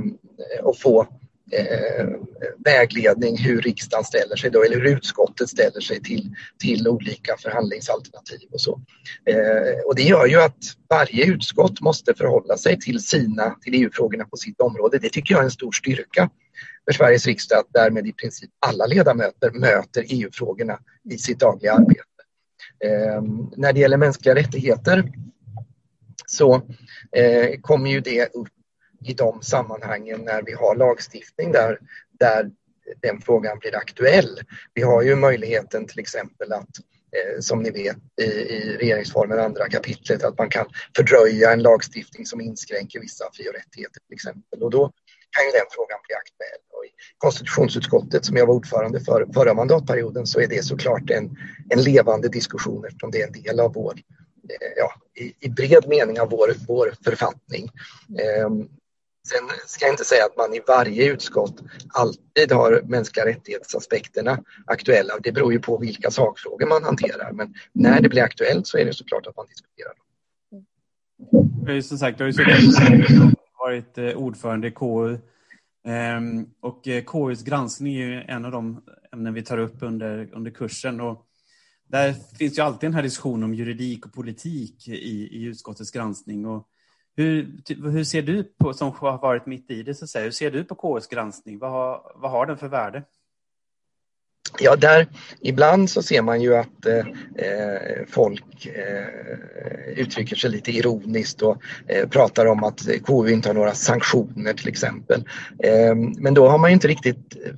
och 0.63 0.79
få 0.79 1.07
eh, 1.53 2.07
vägledning 2.69 3.37
hur 3.37 3.61
riksdagen 3.61 4.05
ställer 4.05 4.37
sig 4.37 4.51
då, 4.51 4.63
eller 4.65 4.77
hur 4.77 4.97
utskottet 4.97 5.49
ställer 5.49 5.81
sig 5.81 6.03
till, 6.03 6.35
till 6.59 6.89
olika 6.89 7.37
förhandlingsalternativ 7.39 8.49
och 8.53 8.61
så. 8.61 8.81
Eh, 9.31 9.87
och 9.87 9.95
det 9.95 10.03
gör 10.03 10.27
ju 10.27 10.41
att 10.41 10.63
varje 10.89 11.25
utskott 11.25 11.81
måste 11.81 12.15
förhålla 12.15 12.57
sig 12.57 12.81
till 12.81 13.01
sina, 13.01 13.51
till 13.51 13.75
EU-frågorna 13.75 14.25
på 14.25 14.37
sitt 14.37 14.61
område. 14.61 14.99
Det 14.99 15.09
tycker 15.09 15.35
jag 15.35 15.41
är 15.41 15.45
en 15.45 15.51
stor 15.51 15.73
styrka 15.73 16.31
för 16.85 16.93
Sveriges 16.93 17.27
riksdag 17.27 17.59
att 17.59 17.73
därmed 17.73 18.07
i 18.07 18.13
princip 18.13 18.51
alla 18.67 18.87
ledamöter 18.87 19.51
möter 19.51 20.05
EU-frågorna 20.09 20.79
i 21.11 21.19
sitt 21.19 21.39
dagliga 21.39 21.73
arbete. 21.73 22.03
Eh, 22.85 23.23
när 23.57 23.73
det 23.73 23.81
gäller 23.81 23.97
mänskliga 23.97 24.35
rättigheter 24.35 25.13
så 26.27 26.55
eh, 27.13 27.61
kommer 27.61 27.91
ju 27.91 28.01
det 28.01 28.35
upp 28.35 28.49
i 29.05 29.15
de 29.15 29.43
sammanhangen 29.43 30.21
när 30.21 30.43
vi 30.43 30.53
har 30.53 30.77
lagstiftning 30.77 31.53
där, 31.53 31.79
där 32.21 32.51
den 33.03 33.21
frågan 33.21 33.59
blir 33.59 33.77
aktuell. 33.77 34.41
Vi 34.75 34.83
har 34.83 35.03
ju 35.03 35.17
möjligheten 35.17 35.87
till 35.87 35.99
exempel 36.01 36.53
att 36.53 36.69
eh, 37.17 37.41
som 37.41 37.63
ni 37.63 37.71
vet 37.71 37.97
i, 38.21 38.25
i 38.25 38.77
regeringsformen 38.77 39.39
andra 39.39 39.69
kapitlet 39.69 40.25
att 40.25 40.39
man 40.39 40.49
kan 40.49 40.67
fördröja 40.97 41.53
en 41.53 41.63
lagstiftning 41.63 42.27
som 42.27 42.41
inskränker 42.41 43.01
vissa 43.01 43.25
fri 43.33 43.49
och 43.49 43.55
rättigheter 43.55 44.01
till 44.07 44.15
exempel 44.15 44.63
och 44.63 44.71
då 44.71 44.93
kan 45.31 45.45
ju 45.47 45.51
den 45.53 45.67
frågan 45.71 45.99
bli 46.07 46.15
aktuell. 46.15 46.63
Och 46.73 46.85
I 46.85 46.91
konstitutionsutskottet 47.19 48.25
som 48.25 48.37
jag 48.37 48.47
var 48.47 48.55
ordförande 48.55 49.01
för 49.01 49.27
förra 49.35 49.55
mandatperioden 49.55 50.27
så 50.27 50.41
är 50.41 50.47
det 50.47 50.65
såklart 50.65 51.11
en, 51.11 51.37
en 51.69 51.83
levande 51.83 52.29
diskussion 52.29 52.85
eftersom 52.85 53.11
det 53.11 53.23
är 53.23 53.27
en 53.27 53.43
del 53.43 53.61
av 53.61 53.75
vår 53.75 53.95
eh, 54.49 54.73
ja, 54.77 54.93
i, 55.15 55.47
i, 55.47 55.49
bred 55.49 55.89
mening 55.89 56.21
av 56.21 56.31
vår, 56.31 56.53
vår 56.69 56.95
författning. 57.05 57.71
Ehm, 58.21 58.69
Sen 59.29 59.49
ska 59.67 59.85
jag 59.85 59.93
inte 59.93 60.05
säga 60.05 60.25
att 60.25 60.37
man 60.37 60.55
i 60.55 60.61
varje 60.67 61.13
utskott 61.13 61.63
alltid 61.89 62.53
har 62.53 62.83
mänskliga 62.85 63.27
rättighetsaspekterna 63.27 64.39
aktuella. 64.67 65.15
Det 65.23 65.33
beror 65.33 65.53
ju 65.53 65.61
på 65.61 65.79
vilka 65.79 66.11
sakfrågor 66.11 66.67
man 66.67 66.85
hanterar. 66.85 67.33
Men 67.33 67.55
när 67.73 68.01
det 68.01 68.09
blir 68.09 68.23
aktuellt 68.23 68.67
så 68.67 68.79
är 68.79 68.85
det 68.85 68.93
såklart 68.93 69.27
att 69.27 69.37
man 69.37 69.47
diskuterar 69.47 69.95
dem. 69.95 71.83
Som 71.83 71.99
sagt, 71.99 72.19
du 72.19 72.25
har 72.25 72.31
ju 72.31 72.35
varit 73.59 73.99
eh, 73.99 74.05
ordförande 74.05 74.69
i 74.69 74.71
KU. 74.71 75.19
Ehm, 75.87 76.47
och 76.61 76.89
eh, 76.89 77.05
KUs 77.05 77.43
granskning 77.43 77.95
är 77.95 78.07
ju 78.07 78.23
en 78.23 78.45
av 78.45 78.53
de 78.53 78.83
ämnen 79.13 79.35
vi 79.35 79.43
tar 79.43 79.59
upp 79.59 79.77
under, 79.81 80.31
under 80.33 80.51
kursen. 80.51 81.01
Och 81.01 81.27
där 81.89 82.15
finns 82.39 82.59
ju 82.59 82.63
alltid 82.63 82.89
den 82.89 82.95
här 82.95 83.03
diskussionen 83.03 83.43
om 83.43 83.55
juridik 83.55 84.07
och 84.07 84.13
politik 84.13 84.89
i, 84.89 84.93
i 85.39 85.43
utskottets 85.43 85.91
granskning. 85.91 86.47
Och 86.47 86.69
hur, 87.19 87.47
hur 87.91 88.05
ser 88.05 88.23
du 88.23 88.45
på, 88.45 88.75
som 88.75 88.93
har 88.93 89.19
varit 89.19 89.47
mitt 89.47 89.71
i 89.71 89.83
det, 89.83 89.95
så 89.95 90.05
att 90.05 90.11
säga, 90.11 90.25
hur 90.25 90.31
ser 90.31 90.51
du 90.51 90.65
på 90.65 90.75
KUs 90.75 91.07
granskning? 91.07 91.59
Vad 91.59 91.71
har, 91.71 92.13
vad 92.15 92.31
har 92.31 92.47
den 92.47 92.59
för 92.59 92.69
värde? 92.69 93.03
Ja, 94.61 94.77
där 94.77 95.07
ibland 95.41 95.91
så 95.91 96.03
ser 96.03 96.23
man 96.23 96.43
ju 96.43 96.57
att 96.57 96.87
eh, 96.87 96.99
eh 96.99 98.07
folk 98.09 98.67
eh, 98.67 99.93
uttrycker 99.97 100.37
sig 100.37 100.51
lite 100.51 100.71
ironiskt 100.71 101.43
och 101.43 101.63
eh, 101.87 102.09
pratar 102.09 102.47
om 102.47 102.65
att 102.65 102.89
eh, 102.89 103.01
KU 103.01 103.29
inte 103.29 103.49
har 103.49 103.55
några 103.55 103.75
sanktioner 103.75 104.53
till 104.53 104.69
exempel. 104.69 105.25
Eh, 105.59 105.95
men 105.95 106.35
då 106.35 106.49
har 106.49 106.59
man 106.59 106.71
ju 106.71 106.75
inte 106.75 106.89
riktigt 106.89 107.37
eh, 107.47 107.53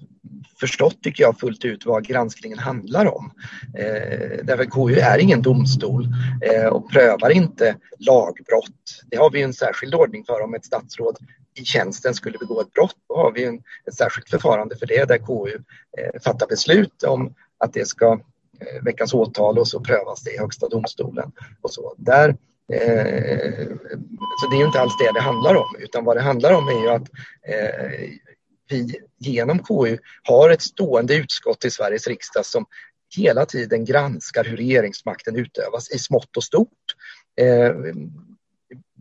förstått, 0.60 1.02
tycker 1.02 1.22
jag, 1.22 1.38
fullt 1.38 1.64
ut 1.64 1.86
vad 1.86 2.06
granskningen 2.06 2.58
handlar 2.58 3.06
om. 3.06 3.32
Eh, 3.78 4.44
därför 4.44 4.64
KU 4.64 5.00
är 5.00 5.18
ingen 5.18 5.42
domstol 5.42 6.08
eh, 6.42 6.66
och 6.66 6.90
prövar 6.90 7.30
inte 7.30 7.76
lagbrott. 7.98 9.02
Det 9.10 9.16
har 9.16 9.30
vi 9.30 9.42
en 9.42 9.54
särskild 9.54 9.94
ordning 9.94 10.24
för 10.24 10.42
om 10.42 10.54
ett 10.54 10.64
statsråd 10.64 11.16
i 11.54 11.64
tjänsten 11.64 12.14
skulle 12.14 12.38
begå 12.38 12.60
ett 12.60 12.72
brott. 12.72 12.96
Då 13.08 13.16
har 13.16 13.32
vi 13.32 13.44
en, 13.44 13.62
ett 13.86 13.94
särskilt 13.94 14.30
förfarande 14.30 14.76
för 14.76 14.86
det 14.86 15.08
där 15.08 15.18
KU 15.18 15.58
eh, 15.98 16.20
fattar 16.20 16.46
beslut 16.46 17.02
om 17.02 17.34
att 17.58 17.72
det 17.72 17.88
ska 17.88 18.12
eh, 18.60 18.82
väckas 18.82 19.14
åtal 19.14 19.58
och 19.58 19.68
så 19.68 19.80
prövas 19.80 20.22
det 20.22 20.30
i 20.30 20.38
Högsta 20.38 20.68
domstolen. 20.68 21.32
Och 21.60 21.70
så. 21.70 21.94
Där, 21.98 22.28
eh, 22.72 23.66
så 24.40 24.48
det 24.50 24.56
är 24.56 24.58
ju 24.58 24.66
inte 24.66 24.80
alls 24.80 24.96
det 24.98 25.12
det 25.14 25.20
handlar 25.20 25.54
om 25.54 25.76
utan 25.78 26.04
vad 26.04 26.16
det 26.16 26.22
handlar 26.22 26.52
om 26.52 26.68
är 26.68 26.82
ju 26.82 26.90
att 26.90 27.08
eh, 27.48 28.29
vi 28.70 29.00
genom 29.18 29.58
KU 29.58 29.98
har 30.22 30.50
ett 30.50 30.62
stående 30.62 31.14
utskott 31.14 31.64
i 31.64 31.70
Sveriges 31.70 32.06
riksdag 32.06 32.46
som 32.46 32.66
hela 33.16 33.46
tiden 33.46 33.84
granskar 33.84 34.44
hur 34.44 34.56
regeringsmakten 34.56 35.36
utövas 35.36 35.90
i 35.90 35.98
smått 35.98 36.36
och 36.36 36.44
stort. 36.44 36.68
Eh, 37.40 37.74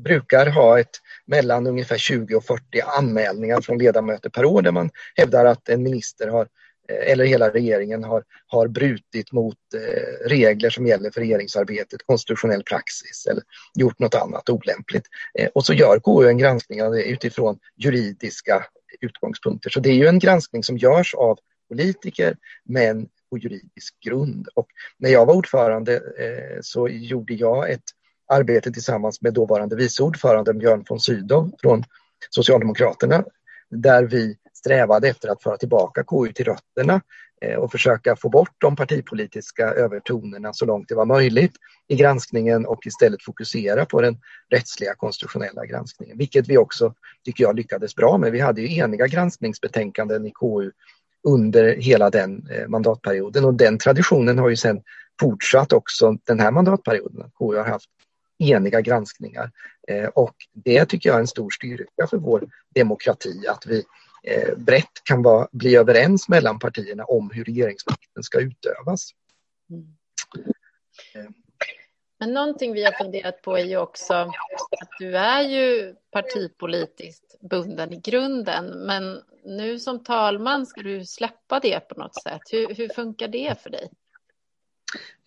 brukar 0.04 0.46
ha 0.46 0.80
ett 0.80 0.98
mellan 1.26 1.68
ungefär 1.68 1.98
20 1.98 2.36
och 2.36 2.46
40 2.46 2.82
anmälningar 2.82 3.62
från 3.62 3.78
ledamöter 3.78 4.30
per 4.30 4.46
år 4.46 4.62
där 4.62 4.72
man 4.72 4.90
hävdar 5.16 5.46
att 5.46 5.70
en 5.70 5.84
minister 5.84 6.28
har 6.28 6.48
eh, 6.90 7.12
eller 7.12 7.26
hela 7.26 7.50
regeringen 7.50 8.04
har, 8.04 8.24
har 8.48 8.68
brutit 8.68 9.32
mot 9.32 9.58
eh, 9.76 10.30
regler 10.30 10.70
som 10.70 10.88
gäller 10.88 11.12
för 11.12 11.22
regeringsarbetet, 11.22 12.06
konstitutionell 12.06 12.64
praxis 12.64 13.28
eller 13.30 13.44
gjort 13.76 14.00
något 14.00 14.16
annat 14.16 14.50
olämpligt. 14.50 15.06
Eh, 15.40 15.50
och 15.54 15.66
så 15.66 15.74
gör 15.74 16.00
KU 16.00 16.28
en 16.28 16.38
granskning 16.38 16.84
av 16.84 16.92
det 16.92 17.04
utifrån 17.04 17.60
juridiska 17.78 18.66
utgångspunkter. 19.02 19.70
Så 19.70 19.80
det 19.80 19.90
är 19.90 19.96
ju 19.96 20.08
en 20.08 20.20
granskning 20.20 20.64
som 20.64 20.78
görs 20.78 21.14
av 21.14 21.40
politiker 21.70 22.38
men 22.66 23.08
på 23.30 23.38
juridisk 23.38 24.00
grund. 24.06 24.48
Och 24.56 24.68
när 24.98 25.10
jag 25.10 25.26
var 25.26 25.34
ordförande 25.34 25.96
eh, 25.96 26.60
så 26.62 26.88
gjorde 26.88 27.34
jag 27.34 27.72
ett 27.72 27.84
arbete 28.28 28.72
tillsammans 28.72 29.22
med 29.22 29.34
dåvarande 29.34 29.76
vice 29.76 30.04
ordförande 30.04 30.54
Björn 30.54 30.86
von 30.90 31.00
Sydow 31.00 31.52
från 31.62 31.84
Socialdemokraterna 32.30 33.24
där 33.70 34.04
vi 34.04 34.38
strävade 34.54 35.08
efter 35.08 35.30
att 35.30 35.44
föra 35.44 35.58
tillbaka 35.58 36.04
KU 36.04 36.32
till 36.34 36.46
rötterna 36.46 37.02
Eh, 37.42 37.56
och 37.56 37.72
försöka 37.72 38.16
få 38.16 38.30
bort 38.30 38.56
de 38.58 38.76
partipolitiska 38.76 39.64
övertonerna 39.64 40.54
så 40.54 40.66
långt 40.66 40.90
det 40.90 40.96
var 40.96 41.06
möjligt 41.06 41.54
i 41.88 41.96
granskningen 41.96 42.66
och 42.66 42.88
istället 42.88 43.24
fokusera 43.24 43.86
på 43.86 44.02
den 44.02 44.18
rättsliga 44.50 44.96
konstitutionella 44.96 45.66
granskningen, 45.66 46.18
vilket 46.18 46.48
vi 46.48 46.58
också 46.58 46.94
tycker 47.26 47.44
jag 47.44 47.56
lyckades 47.56 47.96
bra 47.96 48.18
med. 48.18 48.32
Vi 48.32 48.40
hade 48.40 48.62
ju 48.62 48.78
eniga 48.78 49.08
granskningsbetänkanden 49.08 50.26
i 50.26 50.32
KU 50.32 50.72
under 51.28 51.76
hela 51.76 52.10
den 52.10 52.48
eh, 52.52 52.68
mandatperioden 52.68 53.46
och 53.46 53.54
den 53.54 53.78
traditionen 53.78 54.38
har 54.38 54.50
ju 54.50 54.56
sedan 54.56 54.82
fortsatt 55.20 55.74
också 55.74 56.18
den 56.24 56.40
här 56.40 56.52
mandatperioden. 56.52 57.32
KU 57.38 57.58
har 57.58 57.66
haft 57.66 57.90
eniga 58.40 58.82
granskningar 58.82 59.52
eh, 59.88 60.06
och 60.08 60.36
det 60.54 60.86
tycker 60.86 61.10
jag 61.10 61.16
är 61.16 61.20
en 61.20 61.28
stor 61.28 61.50
styrka 61.50 62.08
för 62.10 62.18
vår 62.18 62.44
demokrati 62.76 63.48
att 63.48 63.66
vi 63.68 63.84
brett 64.58 65.04
kan 65.04 65.24
vara, 65.24 65.48
bli 65.52 65.76
överens 65.76 66.30
mellan 66.30 66.60
partierna 66.60 67.04
om 67.04 67.32
hur 67.34 67.44
regeringsmakten 67.44 68.24
ska 68.24 68.40
utövas. 68.40 69.12
Mm. 69.70 71.34
Men 72.20 72.34
någonting 72.34 72.74
vi 72.74 72.84
har 72.84 72.92
funderat 72.92 73.42
på 73.42 73.58
är 73.58 73.66
ju 73.66 73.78
också 73.78 74.14
att 74.14 74.90
du 75.00 75.18
är 75.18 75.42
ju 75.42 75.96
partipolitiskt 76.12 77.40
bunden 77.42 77.94
i 77.94 78.00
grunden, 78.00 78.86
men 78.86 79.22
nu 79.46 79.80
som 79.80 80.04
talman 80.04 80.66
ska 80.66 80.82
du 80.82 81.06
släppa 81.06 81.60
det 81.60 81.80
på 81.80 82.00
något 82.00 82.24
sätt. 82.24 82.42
Hur, 82.52 82.76
hur 82.76 82.90
funkar 82.90 83.28
det 83.28 83.62
för 83.64 83.70
dig? 83.70 83.90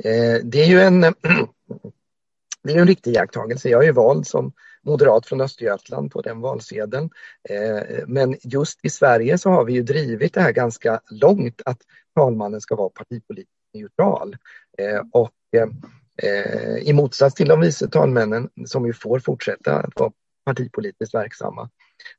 Eh, 0.05 0.41
det 0.45 0.63
är 0.63 0.67
ju 0.67 0.81
en, 0.81 1.01
det 2.63 2.73
är 2.73 2.79
en 2.79 2.87
riktig 2.87 3.13
iakttagelse. 3.13 3.69
Jag 3.69 3.87
är 3.87 3.93
vald 3.93 4.27
som 4.27 4.53
moderat 4.85 5.27
från 5.27 5.41
Östergötland 5.41 6.11
på 6.11 6.23
den 6.23 6.41
valsedeln. 6.41 7.11
Eh, 7.49 8.05
men 8.07 8.37
just 8.43 8.79
i 8.83 8.91
Sverige 8.91 9.39
så 9.39 9.51
har 9.51 9.65
vi 9.65 9.73
ju 9.73 9.83
drivit 9.83 10.35
det 10.35 10.41
här 10.41 10.53
ganska 10.53 11.01
långt 11.11 11.63
att 11.65 11.79
talmannen 12.15 12.61
ska 12.61 12.77
vara 12.77 12.89
partipolitiskt 12.89 13.75
neutral. 13.75 14.37
Eh, 14.79 15.03
och 15.13 15.33
eh, 15.57 16.77
i 16.77 16.93
motsats 16.93 17.35
till 17.35 17.49
de 17.49 17.61
vice 17.61 17.89
talmännen 17.89 18.49
som 18.67 18.87
ju 18.87 18.93
får 18.93 19.19
fortsätta 19.19 19.77
att 19.79 20.01
vara 20.01 20.13
partipolitiskt 20.45 21.15
verksamma 21.15 21.71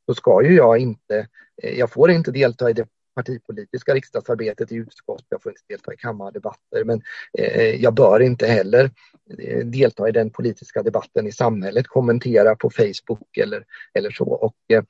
så 0.05 0.13
ska 0.13 0.43
ju 0.43 0.55
jag 0.55 0.77
inte, 0.77 1.27
jag 1.55 1.91
får 1.91 2.12
inte 2.12 2.32
delta 2.32 2.70
i 2.70 2.74
det 2.74 2.88
partipolitiska 3.15 3.93
riksdagsarbetet 3.93 4.72
i 4.72 4.75
utskott, 4.75 5.25
jag 5.29 5.43
får 5.43 5.51
inte 5.51 5.62
delta 5.67 5.93
i 5.93 5.98
kammardebatter, 5.98 6.84
men 6.84 7.01
eh, 7.38 7.75
jag 7.75 7.93
bör 7.93 8.20
inte 8.20 8.48
heller 8.48 8.91
eh, 9.39 9.65
delta 9.65 10.10
i 10.10 10.12
den 10.12 10.29
politiska 10.29 10.84
debatten 10.84 11.27
i 11.27 11.32
samhället, 11.32 11.88
kommentera 11.88 12.55
på 12.55 12.70
Facebook 12.70 13.38
eller, 13.38 13.65
eller 13.93 14.12
så. 14.12 14.25
Och, 14.25 14.55
eh, 14.74 14.84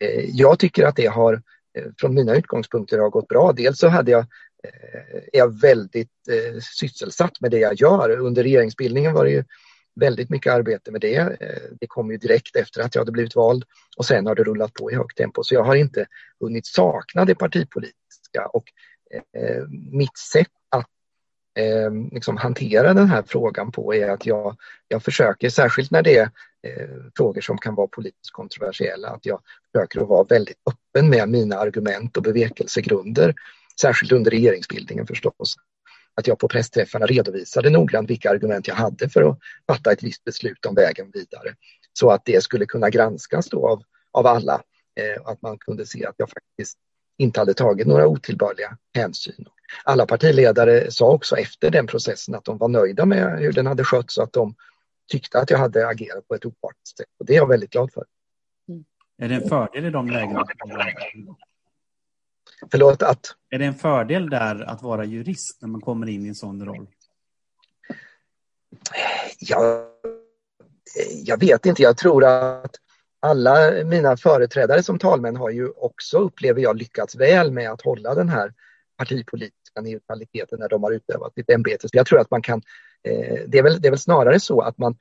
eh 0.00 0.24
jag 0.30 0.58
tycker 0.58 0.86
att 0.86 0.96
det 0.96 1.06
har, 1.06 1.34
eh, 1.78 1.84
från 1.98 2.14
mina 2.14 2.36
utgångspunkter, 2.36 2.98
har 2.98 3.10
gått 3.10 3.28
bra. 3.28 3.52
Dels 3.52 3.78
så 3.78 3.88
hade 3.88 4.10
jag 4.10 4.26
är 5.32 5.38
jag 5.38 5.60
väldigt 5.60 6.10
sysselsatt 6.62 7.40
med 7.40 7.50
det 7.50 7.58
jag 7.58 7.74
gör. 7.74 8.10
Under 8.10 8.42
regeringsbildningen 8.42 9.14
var 9.14 9.24
det 9.24 9.30
ju 9.30 9.44
väldigt 10.00 10.30
mycket 10.30 10.52
arbete 10.52 10.90
med 10.90 11.00
det. 11.00 11.16
Eh, 11.16 11.62
det 11.80 11.86
kom 11.86 12.10
ju 12.10 12.16
direkt 12.16 12.56
efter 12.56 12.82
att 12.82 12.94
jag 12.94 13.00
hade 13.00 13.12
blivit 13.12 13.36
vald 13.36 13.64
och 13.96 14.04
sen 14.06 14.26
har 14.26 14.34
det 14.34 14.44
rullat 14.44 14.74
på 14.74 14.90
i 14.90 14.94
högt 14.94 15.16
tempo. 15.16 15.42
Så 15.44 15.54
jag 15.54 15.64
har 15.64 15.74
inte 15.74 16.06
hunnit 16.40 16.66
sakna 16.66 17.24
det 17.24 17.34
partipolitiska 17.34 18.46
och 18.52 18.64
eh, 19.36 19.64
mitt 19.92 20.18
sätt 20.18 20.50
att 20.68 20.86
eh, 21.58 21.90
liksom 22.12 22.36
hantera 22.36 22.94
den 22.94 23.08
här 23.08 23.22
frågan 23.26 23.72
på 23.72 23.94
är 23.94 24.08
att 24.08 24.26
jag, 24.26 24.56
jag 24.88 25.02
försöker, 25.02 25.48
särskilt 25.48 25.90
när 25.90 26.02
det 26.02 26.16
är 26.16 26.30
eh, 26.66 26.88
frågor 27.16 27.40
som 27.40 27.58
kan 27.58 27.74
vara 27.74 27.86
politiskt 27.86 28.32
kontroversiella, 28.32 29.08
att 29.08 29.26
jag 29.26 29.40
försöker 29.72 30.00
att 30.00 30.08
vara 30.08 30.24
väldigt 30.24 30.58
öppen 30.70 31.10
med 31.10 31.28
mina 31.28 31.56
argument 31.56 32.16
och 32.16 32.22
bevekelsegrunder, 32.22 33.34
särskilt 33.80 34.12
under 34.12 34.30
regeringsbildningen 34.30 35.06
förstås 35.06 35.56
att 36.20 36.26
jag 36.26 36.38
på 36.38 36.48
pressträffarna 36.48 37.06
redovisade 37.06 37.70
noggrant 37.70 38.10
vilka 38.10 38.30
argument 38.30 38.68
jag 38.68 38.74
hade 38.74 39.08
för 39.08 39.22
att 39.22 39.38
fatta 39.66 39.92
ett 39.92 40.02
visst 40.02 40.24
beslut 40.24 40.66
om 40.66 40.74
vägen 40.74 41.10
vidare. 41.14 41.54
Så 41.92 42.10
att 42.10 42.24
det 42.24 42.42
skulle 42.42 42.66
kunna 42.66 42.90
granskas 42.90 43.48
då 43.48 43.68
av, 43.68 43.82
av 44.12 44.26
alla. 44.26 44.62
Eh, 45.00 45.26
att 45.26 45.42
man 45.42 45.58
kunde 45.58 45.86
se 45.86 46.06
att 46.06 46.14
jag 46.16 46.28
faktiskt 46.28 46.78
inte 47.18 47.40
hade 47.40 47.54
tagit 47.54 47.86
några 47.86 48.06
otillbörliga 48.06 48.76
hänsyn. 48.94 49.46
Alla 49.84 50.06
partiledare 50.06 50.90
sa 50.90 51.10
också 51.10 51.36
efter 51.36 51.70
den 51.70 51.86
processen 51.86 52.34
att 52.34 52.44
de 52.44 52.58
var 52.58 52.68
nöjda 52.68 53.06
med 53.06 53.38
hur 53.38 53.52
den 53.52 53.66
hade 53.66 53.84
skötts 53.84 54.18
och 54.18 54.24
att 54.24 54.32
de 54.32 54.54
tyckte 55.12 55.38
att 55.38 55.50
jag 55.50 55.58
hade 55.58 55.88
agerat 55.88 56.28
på 56.28 56.34
ett 56.34 56.44
opartiskt 56.44 56.98
sätt. 56.98 57.06
Och 57.18 57.26
det 57.26 57.32
är 57.32 57.36
jag 57.36 57.48
väldigt 57.48 57.70
glad 57.70 57.92
för. 57.92 58.04
Mm. 58.68 58.84
Är 59.18 59.28
det 59.28 59.34
en 59.34 59.48
fördel 59.48 59.84
i 59.84 59.90
de 59.90 60.10
lägena? 60.10 60.46
Förlåt, 62.70 63.02
att? 63.02 63.20
Är 63.50 63.58
det 63.58 63.64
en 63.64 63.74
fördel 63.74 64.30
där 64.30 64.70
att 64.70 64.82
vara 64.82 65.04
jurist 65.04 65.62
när 65.62 65.68
man 65.68 65.80
kommer 65.80 66.08
in 66.08 66.24
i 66.24 66.28
en 66.28 66.34
sån 66.34 66.66
roll? 66.66 66.86
Ja, 69.38 69.86
jag 71.24 71.40
vet 71.40 71.66
inte. 71.66 71.82
Jag 71.82 71.96
tror 71.96 72.24
att 72.24 72.76
alla 73.20 73.84
mina 73.84 74.16
företrädare 74.16 74.82
som 74.82 74.98
talmän 74.98 75.36
har 75.36 75.50
ju 75.50 75.68
också, 75.68 76.18
upplever 76.18 76.60
jag, 76.60 76.76
lyckats 76.76 77.16
väl 77.16 77.52
med 77.52 77.70
att 77.70 77.82
hålla 77.82 78.14
den 78.14 78.28
här 78.28 78.52
partipolitiska 78.96 79.80
neutraliteten 79.80 80.58
när 80.58 80.68
de 80.68 80.82
har 80.82 80.92
utövat 80.92 81.34
sitt 81.34 81.50
ämbete. 81.50 81.88
Så 81.88 81.96
jag 81.96 82.06
tror 82.06 82.20
att 82.20 82.30
man 82.30 82.42
kan, 82.42 82.62
eh, 83.02 83.38
det, 83.46 83.58
är 83.58 83.62
väl, 83.62 83.80
det 83.80 83.88
är 83.88 83.90
väl 83.90 83.98
snarare 83.98 84.40
så 84.40 84.60
att 84.60 84.78
man 84.78 84.96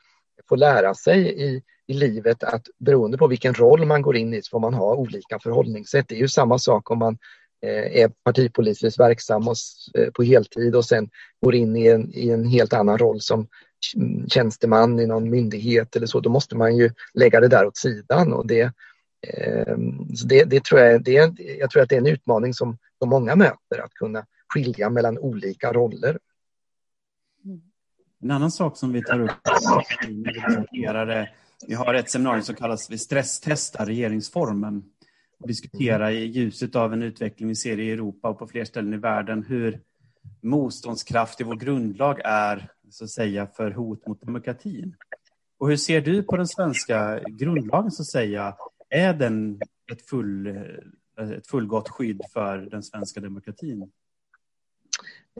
får 0.50 0.58
lära 0.58 0.93
sig 0.93 1.43
i, 1.43 1.63
i 1.88 1.93
livet 1.93 2.43
att 2.43 2.67
beroende 2.78 3.17
på 3.17 3.28
vilken 3.28 3.54
roll 3.54 3.86
man 3.86 4.02
går 4.02 4.15
in 4.15 4.34
i 4.34 4.41
så 4.41 4.50
får 4.50 4.60
man 4.60 4.74
ha 4.74 4.95
olika 4.95 5.39
förhållningssätt. 5.39 6.08
Det 6.08 6.15
är 6.15 6.19
ju 6.19 6.28
samma 6.28 6.60
sak 6.60 6.91
om 6.91 7.00
man 7.00 7.17
Eh, 7.62 8.02
är 8.02 8.10
partipolitiskt 8.24 9.00
verksam 9.00 9.48
och, 9.48 9.56
eh, 9.98 10.12
på 10.12 10.24
heltid 10.24 10.76
och 10.76 10.86
sen 10.86 11.10
går 11.41 11.56
in 11.56 11.76
i 11.76 11.88
en, 11.88 12.13
i 12.13 12.30
en 12.30 12.45
helt 12.45 12.74
annan 12.74 12.98
roll 12.98 13.22
som 13.22 13.48
mm, 13.95 14.28
tjänsteman 14.28 15.00
i 15.00 15.06
någon 15.06 15.30
myndighet 15.30 15.95
eller 15.95 16.08
så, 16.08 16.19
då 16.19 16.30
måste 16.30 16.56
man 16.56 16.78
ju 16.78 16.91
lägga 17.13 17.39
det 17.39 17.48
där 17.48 17.65
åt 17.65 17.78
sidan 17.78 18.34
och 18.34 18.48
det, 18.48 18.62
eh, 19.28 19.78
det, 20.26 20.43
det, 20.43 20.63
tror 20.63 20.82
jag, 20.82 21.04
det, 21.04 21.34
jag 21.60 21.69
tror 21.69 21.84
att 21.84 21.89
det 21.89 21.95
är 21.95 22.00
en 22.02 22.08
utmaning 22.08 22.54
som, 22.54 22.78
de 23.00 23.10
många 23.10 23.36
möter, 23.36 23.84
att 23.84 23.93
kunna 23.93 24.26
skilja 24.54 24.89
mellan 24.89 25.17
olika 25.17 25.74
roller. 25.74 26.19
En 28.22 28.32
annan 28.32 28.52
sak 28.52 28.78
som 28.78 28.93
vi 28.93 29.04
tar 29.04 29.22
upp 29.22 29.32
när 30.08 31.06
vi 31.06 31.28
vi 31.67 31.74
har 31.74 31.93
ett 31.93 32.10
seminarium 32.10 32.43
som 32.43 32.56
kallas 32.56 32.89
Vi 32.89 32.98
stresstestar 32.98 33.86
regeringsformen 33.86 34.84
diskutera 35.47 36.12
i 36.12 36.25
ljuset 36.25 36.75
av 36.75 36.93
en 36.93 37.04
utveckling 37.04 37.49
vi 37.49 37.56
ser 37.56 37.80
i 37.80 37.91
Europa 37.91 38.30
och 38.30 38.39
på 38.39 38.47
fler 38.47 38.65
ställen 38.65 38.93
i 38.93 38.97
världen 38.97 39.43
hur 39.43 39.82
motståndskraftig 40.41 41.45
vår 41.45 41.56
grundlag 41.56 42.21
är 42.23 42.69
så 42.89 43.04
att 43.04 43.10
säga, 43.10 43.47
för 43.47 43.71
hot 43.71 44.08
mot 44.08 44.21
demokratin. 44.21 44.95
Och 45.58 45.69
hur 45.69 45.78
ser 45.78 46.02
du 46.02 46.23
på 46.23 46.38
den 46.38 46.47
svenska 46.47 47.19
grundlagen 47.28 47.91
så 47.91 48.02
att 48.02 48.08
säga? 48.08 48.56
Är 48.89 49.13
den 49.13 49.62
ett, 49.91 50.02
full, 50.10 50.47
ett 51.38 51.47
fullgott 51.47 51.89
skydd 51.89 52.21
för 52.34 52.58
den 52.58 52.84
svenska 52.84 53.19
demokratin? 53.19 53.91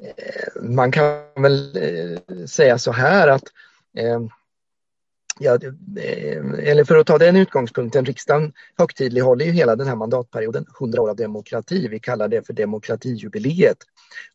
Eh, 0.02 0.64
man 0.64 0.92
kan 0.92 1.04
väl 1.36 1.78
eh, 1.78 2.46
säga 2.46 2.78
så 2.78 2.92
här 2.92 3.28
att 3.28 3.44
eh, 3.98 4.20
Ja, 5.41 5.54
eh, 5.54 6.69
eller 6.69 6.84
för 6.84 6.95
att 6.95 7.08
ta 7.08 7.17
den 7.17 7.36
utgångspunkten, 7.36 8.06
riksdagen 8.06 8.54
högtidlighåller 8.78 9.45
ju 9.45 9.52
hela 9.52 9.75
den 9.75 9.88
här 9.88 9.95
mandatperioden, 9.95 10.65
100 10.80 11.02
år 11.02 11.10
av 11.10 11.15
demokrati. 11.15 11.88
Vi 11.88 11.99
kallar 11.99 12.28
det 12.28 12.47
för 12.47 12.54
demokratijubileet. 12.54 13.78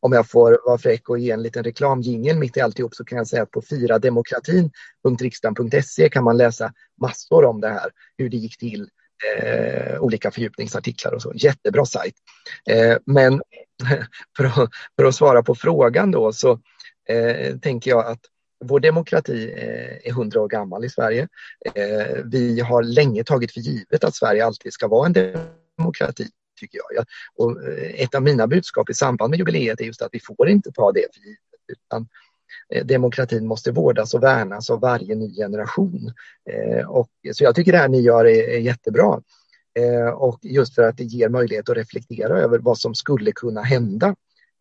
Om 0.00 0.12
jag 0.12 0.30
får 0.30 0.60
vara 0.66 0.78
fräck 0.78 1.08
och 1.08 1.18
ge 1.18 1.30
en 1.30 1.42
liten 1.42 1.64
reklamjingel 1.64 2.38
mitt 2.38 2.56
i 2.56 2.60
alltihop 2.60 2.94
så 2.94 3.04
kan 3.04 3.18
jag 3.18 3.26
säga 3.26 3.42
att 3.42 3.50
på 3.50 3.62
firademokratin.riksdagen.se 3.62 6.08
kan 6.08 6.24
man 6.24 6.36
läsa 6.36 6.72
massor 7.00 7.44
om 7.44 7.60
det 7.60 7.68
här, 7.68 7.90
hur 8.18 8.28
det 8.28 8.36
gick 8.36 8.58
till, 8.58 8.88
eh, 9.38 10.00
olika 10.00 10.30
fördjupningsartiklar 10.30 11.12
och 11.12 11.22
så. 11.22 11.32
Jättebra 11.34 11.86
sajt. 11.86 12.14
Eh, 12.70 12.96
men 13.06 13.42
för 14.36 14.44
att, 14.44 14.70
för 14.96 15.04
att, 15.04 15.14
svara 15.14 15.42
på 15.42 15.54
frågan 15.54 16.10
då 16.10 16.32
så 16.32 16.60
eh, 17.08 17.56
tänker 17.56 17.90
jag 17.90 18.06
att 18.06 18.20
vår 18.66 18.80
demokrati 18.80 19.52
eh, 19.56 20.08
är 20.08 20.12
hundra 20.12 20.40
år 20.40 20.48
gammal 20.48 20.84
i 20.84 20.90
Sverige. 20.90 21.28
Eh, 21.74 22.16
vi 22.24 22.60
har 22.60 22.82
länge 22.82 23.24
tagit 23.24 23.52
för 23.52 23.60
givet 23.60 24.04
att 24.04 24.14
Sverige 24.14 24.46
alltid 24.46 24.72
ska 24.72 24.88
vara 24.88 25.06
en 25.06 25.12
demokrati, 25.78 26.28
tycker 26.60 26.80
jag. 26.94 27.04
Och 27.36 27.68
eh, 27.68 28.02
ett 28.02 28.14
av 28.14 28.22
mina 28.22 28.46
budskap 28.46 28.90
i 28.90 28.94
samband 28.94 29.30
med 29.30 29.38
jubileet 29.38 29.80
är 29.80 29.84
just 29.84 30.02
att 30.02 30.08
vi 30.12 30.20
får 30.20 30.48
inte 30.48 30.72
ta 30.72 30.92
det 30.92 31.06
för 31.14 31.20
givet. 31.20 31.38
Utan 31.68 32.08
demokratin 32.84 33.46
måste 33.46 33.72
vårdas 33.72 34.14
och 34.14 34.22
värnas 34.22 34.70
av 34.70 34.80
varje 34.80 35.14
ny 35.14 35.34
generation. 35.34 36.12
Och, 36.86 37.08
så 37.32 37.44
jag 37.44 37.54
tycker 37.54 37.72
det 37.72 37.78
här 37.78 37.88
ni 37.88 38.00
gör 38.00 38.24
är, 38.24 38.48
är 38.48 38.58
jättebra. 38.58 39.20
Och 40.14 40.38
just 40.42 40.74
för 40.74 40.82
att 40.82 40.96
det 40.96 41.04
ger 41.04 41.28
möjlighet 41.28 41.68
att 41.68 41.76
reflektera 41.76 42.38
över 42.38 42.58
vad 42.58 42.78
som 42.78 42.94
skulle 42.94 43.32
kunna 43.32 43.62
hända 43.62 44.14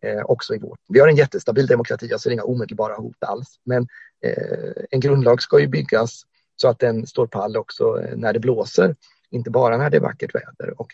eh, 0.03 0.21
också 0.25 0.55
i 0.55 0.57
vårt. 0.57 0.79
Vi 0.89 0.99
har 0.99 1.07
en 1.07 1.15
jättestabil 1.15 1.67
demokrati, 1.67 2.05
alltså 2.05 2.13
jag 2.13 2.21
ser 2.21 2.31
inga 2.31 2.43
omedelbara 2.43 2.95
hot 2.95 3.23
alls. 3.23 3.59
Men 3.65 3.87
eh, 4.25 4.83
en 4.91 4.99
grundlag 4.99 5.41
ska 5.41 5.59
ju 5.59 5.67
byggas 5.67 6.23
så 6.55 6.67
att 6.67 6.79
den 6.79 7.07
står 7.07 7.27
pall 7.27 7.57
också 7.57 8.01
eh, 8.01 8.17
när 8.17 8.33
det 8.33 8.39
blåser, 8.39 8.95
inte 9.29 9.49
bara 9.49 9.77
när 9.77 9.89
det 9.89 9.97
är 9.97 10.01
vackert 10.01 10.35
väder. 10.35 10.81
Och, 10.81 10.87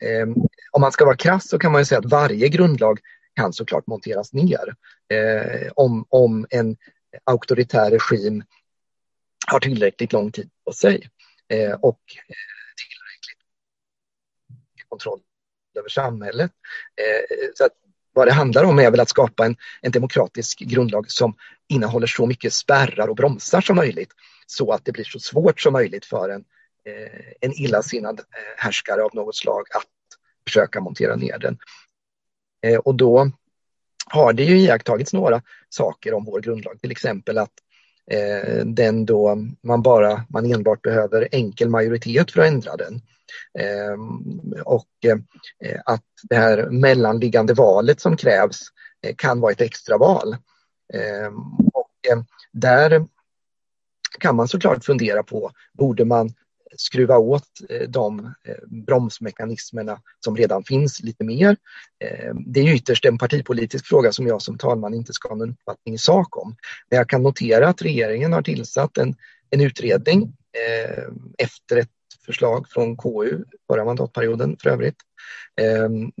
eh, 0.00 0.28
om 0.70 0.80
man 0.80 0.92
ska 0.92 1.04
vara 1.04 1.16
krass 1.16 1.48
så 1.48 1.58
kan 1.58 1.72
man 1.72 1.80
ju 1.80 1.84
säga 1.84 1.98
att 1.98 2.10
varje 2.10 2.48
grundlag 2.48 2.98
kan 3.34 3.52
såklart 3.52 3.86
monteras 3.86 4.32
ner 4.32 4.74
eh, 5.08 5.72
om, 5.74 6.04
om 6.08 6.46
en 6.50 6.76
auktoritär 7.24 7.90
regim 7.90 8.44
har 9.46 9.60
tillräckligt 9.60 10.12
lång 10.12 10.32
tid 10.32 10.50
på 10.64 10.72
sig 10.72 11.08
eh, 11.48 11.72
och 11.72 12.00
tillräckligt 12.76 13.42
kontroll 14.88 15.20
över 15.78 15.88
samhället. 15.88 16.50
Så 17.54 17.64
att 17.64 17.72
vad 18.12 18.26
det 18.26 18.32
handlar 18.32 18.64
om 18.64 18.78
är 18.78 18.90
väl 18.90 19.00
att 19.00 19.08
skapa 19.08 19.46
en, 19.46 19.56
en 19.80 19.92
demokratisk 19.92 20.58
grundlag 20.58 21.10
som 21.10 21.34
innehåller 21.68 22.06
så 22.06 22.26
mycket 22.26 22.52
spärrar 22.52 23.08
och 23.08 23.16
bromsar 23.16 23.60
som 23.60 23.76
möjligt 23.76 24.12
så 24.46 24.72
att 24.72 24.84
det 24.84 24.92
blir 24.92 25.04
så 25.04 25.18
svårt 25.18 25.60
som 25.60 25.72
möjligt 25.72 26.04
för 26.04 26.28
en, 26.28 26.44
eh, 26.84 27.32
en 27.40 27.52
illasinnad 27.52 28.20
eh, 28.20 28.24
härskare 28.64 29.02
av 29.02 29.14
något 29.14 29.36
slag 29.36 29.64
att 29.74 29.88
försöka 30.46 30.80
montera 30.80 31.16
ner 31.16 31.38
den. 31.38 31.58
Eh, 32.66 32.78
och 32.78 32.94
då 32.94 33.30
har 34.06 34.32
det 34.32 34.44
ju 34.44 34.58
iakttagits 34.58 35.12
några 35.12 35.42
saker 35.68 36.14
om 36.14 36.24
vår 36.24 36.40
grundlag, 36.40 36.80
till 36.80 36.90
exempel 36.90 37.38
att 37.38 37.52
Eh, 38.10 38.64
den 38.64 39.06
då 39.06 39.38
man 39.62 39.82
bara, 39.82 40.24
man 40.28 40.52
enbart 40.52 40.82
behöver 40.82 41.28
enkel 41.32 41.68
majoritet 41.68 42.30
för 42.30 42.40
att 42.40 42.48
ändra 42.48 42.76
den. 42.76 43.00
Eh, 43.58 43.96
och 44.64 44.88
eh, 45.04 45.80
att 45.84 46.04
det 46.22 46.36
här 46.36 46.70
mellanliggande 46.70 47.54
valet 47.54 48.00
som 48.00 48.16
krävs 48.16 48.60
eh, 49.06 49.14
kan 49.16 49.40
vara 49.40 49.52
ett 49.52 49.60
extraval. 49.60 50.36
Eh, 50.94 51.32
och 51.74 52.12
eh, 52.12 52.22
där 52.52 53.06
kan 54.18 54.36
man 54.36 54.48
såklart 54.48 54.84
fundera 54.84 55.22
på, 55.22 55.50
borde 55.72 56.04
man 56.04 56.34
skruva 56.82 57.18
åt 57.18 57.48
eh, 57.68 57.88
de 57.88 58.26
eh, 58.44 58.54
bromsmekanismerna 58.86 60.00
som 60.24 60.36
redan 60.36 60.64
finns 60.64 61.00
lite 61.02 61.24
mer. 61.24 61.56
Eh, 62.04 62.34
det 62.46 62.60
är 62.60 62.74
ytterst 62.74 63.04
en 63.04 63.18
partipolitisk 63.18 63.86
fråga 63.86 64.12
som 64.12 64.26
jag 64.26 64.42
som 64.42 64.58
talman 64.58 64.94
inte 64.94 65.12
ska 65.12 65.28
ha 65.28 65.36
någon 65.36 65.50
uppfattning 65.50 65.94
i 65.94 65.98
sak 65.98 66.36
om. 66.36 66.56
Men 66.90 66.96
jag 66.96 67.08
kan 67.08 67.22
notera 67.22 67.68
att 67.68 67.82
regeringen 67.82 68.32
har 68.32 68.42
tillsatt 68.42 68.98
en, 68.98 69.14
en 69.50 69.60
utredning 69.60 70.36
efter 71.38 71.76
ett 71.76 71.88
förslag 72.26 72.68
från 72.68 72.96
KU 72.96 73.44
förra 73.66 73.84
mandatperioden 73.84 74.56
för 74.62 74.70
övrigt, 74.70 74.96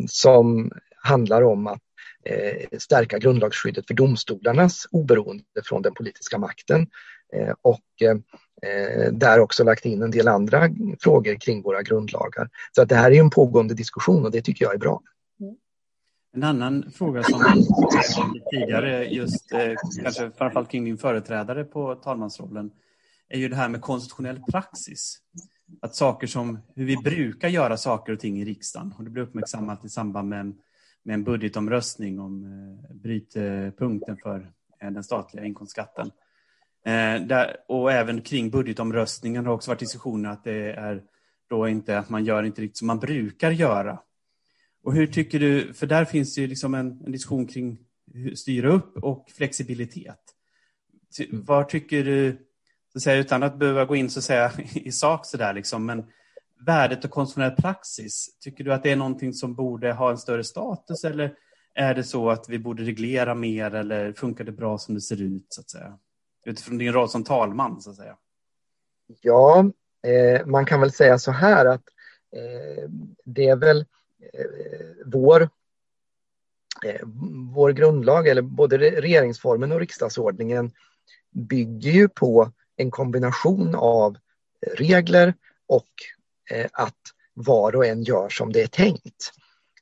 som 0.08 0.72
handlar 0.96 1.42
om 1.42 1.66
att 1.66 1.82
stärka 2.78 3.18
grundlagsskyddet 3.18 3.86
för 3.86 3.94
domstolarnas 3.94 4.86
oberoende 4.90 5.44
från 5.64 5.82
den 5.82 5.94
politiska 5.94 6.38
makten 6.38 6.86
och 7.62 8.02
Eh, 8.66 9.12
där 9.12 9.40
också 9.40 9.64
lagt 9.64 9.84
in 9.84 10.02
en 10.02 10.10
del 10.10 10.28
andra 10.28 10.68
frågor 11.00 11.34
kring 11.34 11.62
våra 11.62 11.82
grundlagar. 11.82 12.48
Så 12.72 12.82
att 12.82 12.88
det 12.88 12.94
här 12.94 13.10
är 13.10 13.20
en 13.20 13.30
pågående 13.30 13.74
diskussion 13.74 14.24
och 14.24 14.30
det 14.30 14.42
tycker 14.42 14.64
jag 14.64 14.74
är 14.74 14.78
bra. 14.78 15.02
En 16.34 16.42
annan 16.42 16.90
fråga 16.94 17.22
som 17.22 18.40
tidigare, 18.50 19.04
just 19.04 19.52
eh, 19.52 19.74
kanske 20.02 20.30
framförallt 20.30 20.70
kring 20.70 20.84
din 20.84 20.98
företrädare 20.98 21.64
på 21.64 21.94
talmansrollen, 21.94 22.70
är 23.28 23.38
ju 23.38 23.48
det 23.48 23.56
här 23.56 23.68
med 23.68 23.80
konstitutionell 23.80 24.42
praxis 24.50 25.18
att 25.80 25.94
saker 25.94 26.26
som 26.26 26.58
hur 26.74 26.84
vi 26.84 26.96
brukar 26.96 27.48
göra 27.48 27.76
saker 27.76 28.12
och 28.12 28.20
ting 28.20 28.40
i 28.40 28.44
riksdagen, 28.44 28.94
och 28.98 29.04
det 29.04 29.10
blir 29.10 29.22
uppmärksammat 29.22 29.84
i 29.84 29.88
samband 29.88 30.28
med 30.28 30.40
en, 30.40 30.54
med 31.02 31.14
en 31.14 31.24
budgetomröstning 31.24 32.20
om 32.20 32.44
eh, 32.44 32.96
brytpunkten 32.96 34.16
för 34.16 34.52
eh, 34.82 34.90
den 34.90 35.04
statliga 35.04 35.44
inkomstskatten. 35.44 36.10
Eh, 36.84 37.22
där, 37.26 37.56
och 37.68 37.92
även 37.92 38.20
kring 38.20 38.50
budgetomröstningen 38.50 39.46
har 39.46 39.52
också 39.52 39.70
varit 39.70 39.80
diskussioner 39.80 40.30
att 40.30 40.44
det 40.44 40.72
är 40.72 41.02
då 41.50 41.68
inte 41.68 41.98
att 41.98 42.08
man 42.08 42.24
gör 42.24 42.42
inte 42.42 42.62
riktigt 42.62 42.78
som 42.78 42.86
man 42.86 42.98
brukar 42.98 43.50
göra. 43.50 43.98
Och 44.82 44.94
hur 44.94 45.06
tycker 45.06 45.40
du, 45.40 45.74
för 45.74 45.86
där 45.86 46.04
finns 46.04 46.34
det 46.34 46.40
ju 46.40 46.46
liksom 46.46 46.74
en, 46.74 47.02
en 47.06 47.12
diskussion 47.12 47.46
kring 47.46 47.78
styra 48.34 48.68
upp 48.68 48.96
och 48.96 49.30
flexibilitet. 49.30 50.20
Vad 51.30 51.68
tycker 51.68 52.04
du 52.04 52.46
så 52.92 53.00
säga, 53.00 53.16
utan 53.16 53.42
att 53.42 53.58
behöva 53.58 53.84
gå 53.84 53.96
in 53.96 54.10
så 54.10 54.22
säga, 54.22 54.52
i 54.74 54.92
sak 54.92 55.26
så 55.26 55.36
där, 55.36 55.52
liksom, 55.52 55.86
men 55.86 56.04
värdet 56.66 57.04
av 57.04 57.08
konstitutionell 57.08 57.56
praxis, 57.56 58.38
tycker 58.40 58.64
du 58.64 58.72
att 58.72 58.82
det 58.82 58.90
är 58.90 58.96
någonting 58.96 59.32
som 59.32 59.54
borde 59.54 59.92
ha 59.92 60.10
en 60.10 60.18
större 60.18 60.44
status 60.44 61.04
eller 61.04 61.34
är 61.74 61.94
det 61.94 62.04
så 62.04 62.30
att 62.30 62.48
vi 62.48 62.58
borde 62.58 62.82
reglera 62.82 63.34
mer 63.34 63.74
eller 63.74 64.12
funkar 64.12 64.44
det 64.44 64.52
bra 64.52 64.78
som 64.78 64.94
det 64.94 65.00
ser 65.00 65.22
ut 65.22 65.46
så 65.48 65.60
att 65.60 65.70
säga? 65.70 65.98
Utifrån 66.44 66.78
din 66.78 66.92
roll 66.92 67.08
som 67.08 67.24
talman 67.24 67.80
så 67.80 67.90
att 67.90 67.96
säga. 67.96 68.16
Ja, 69.20 69.70
eh, 70.02 70.46
man 70.46 70.66
kan 70.66 70.80
väl 70.80 70.92
säga 70.92 71.18
så 71.18 71.30
här 71.30 71.66
att 71.66 71.82
eh, 72.36 72.90
det 73.24 73.48
är 73.48 73.56
väl 73.56 73.78
eh, 74.20 74.46
vår 75.04 75.48
eh, 76.84 77.00
vår 77.54 77.70
grundlag, 77.70 78.28
eller 78.28 78.42
både 78.42 78.78
regeringsformen 78.78 79.72
och 79.72 79.80
riksdagsordningen 79.80 80.72
bygger 81.30 81.90
ju 81.90 82.08
på 82.08 82.50
en 82.76 82.90
kombination 82.90 83.74
av 83.74 84.16
regler 84.76 85.34
och 85.66 85.88
eh, 86.50 86.66
att 86.72 86.98
var 87.34 87.76
och 87.76 87.86
en 87.86 88.02
gör 88.02 88.28
som 88.28 88.52
det 88.52 88.62
är 88.62 88.66
tänkt. 88.66 89.32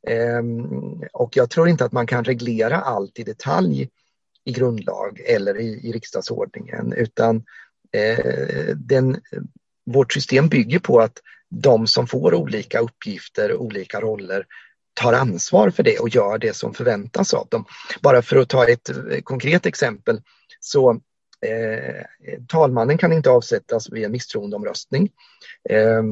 Ehm, 0.06 1.02
och 1.12 1.36
jag 1.36 1.50
tror 1.50 1.68
inte 1.68 1.84
att 1.84 1.92
man 1.92 2.06
kan 2.06 2.24
reglera 2.24 2.76
allt 2.80 3.18
i 3.18 3.22
detalj 3.22 3.90
i 4.50 4.52
grundlag 4.52 5.20
eller 5.26 5.60
i, 5.60 5.88
i 5.88 5.92
riksdagsordningen 5.92 6.92
utan 6.92 7.36
eh, 7.92 8.74
den, 8.76 9.20
vårt 9.86 10.12
system 10.12 10.48
bygger 10.48 10.78
på 10.78 11.00
att 11.00 11.18
de 11.50 11.86
som 11.86 12.06
får 12.06 12.34
olika 12.34 12.80
uppgifter, 12.80 13.56
olika 13.56 14.00
roller 14.00 14.46
tar 14.94 15.12
ansvar 15.12 15.70
för 15.70 15.82
det 15.82 15.98
och 15.98 16.08
gör 16.08 16.38
det 16.38 16.56
som 16.56 16.74
förväntas 16.74 17.34
av 17.34 17.46
dem. 17.50 17.64
Bara 18.02 18.22
för 18.22 18.36
att 18.36 18.48
ta 18.48 18.66
ett 18.68 18.88
eh, 18.88 19.20
konkret 19.22 19.66
exempel 19.66 20.22
så 20.60 21.00
Eh, 21.46 22.04
talmannen 22.48 22.98
kan 22.98 23.12
inte 23.12 23.30
avsättas 23.30 23.92
via 23.92 24.08
misstroendeomröstning 24.08 25.10
eh, 25.68 26.02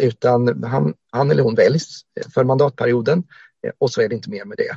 utan 0.00 0.64
han, 0.64 0.94
han 1.10 1.30
eller 1.30 1.42
hon 1.42 1.54
väljs 1.54 2.00
för 2.34 2.44
mandatperioden 2.44 3.24
eh, 3.66 3.72
och 3.78 3.90
så 3.90 4.00
är 4.00 4.08
det 4.08 4.14
inte 4.14 4.30
mer 4.30 4.44
med 4.44 4.56
det. 4.56 4.76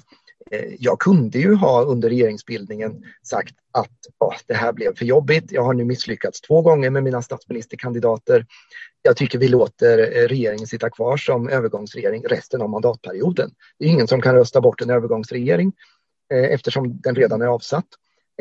Eh, 0.51 0.73
jag 0.79 0.99
kunde 0.99 1.39
ju 1.39 1.53
ha 1.53 1.83
under 1.83 2.09
regeringsbildningen 2.09 3.03
sagt 3.23 3.55
att 3.71 3.97
oh, 4.19 4.35
det 4.47 4.53
här 4.53 4.73
blev 4.73 4.95
för 4.95 5.05
jobbigt. 5.05 5.51
Jag 5.51 5.63
har 5.63 5.73
nu 5.73 5.83
misslyckats 5.83 6.41
två 6.41 6.61
gånger 6.61 6.89
med 6.89 7.03
mina 7.03 7.21
statsministerkandidater. 7.21 8.45
Jag 9.01 9.17
tycker 9.17 9.39
vi 9.39 9.47
låter 9.47 9.99
eh, 9.99 10.27
regeringen 10.27 10.67
sitta 10.67 10.89
kvar 10.89 11.17
som 11.17 11.49
övergångsregering 11.49 12.23
resten 12.23 12.61
av 12.61 12.69
mandatperioden. 12.69 13.51
Det 13.79 13.85
är 13.85 13.89
ingen 13.89 14.07
som 14.07 14.21
kan 14.21 14.35
rösta 14.35 14.61
bort 14.61 14.81
en 14.81 14.89
övergångsregering 14.89 15.73
eh, 16.33 16.43
eftersom 16.43 17.01
den 17.01 17.15
redan 17.15 17.41
är 17.41 17.47
avsatt. 17.47 17.87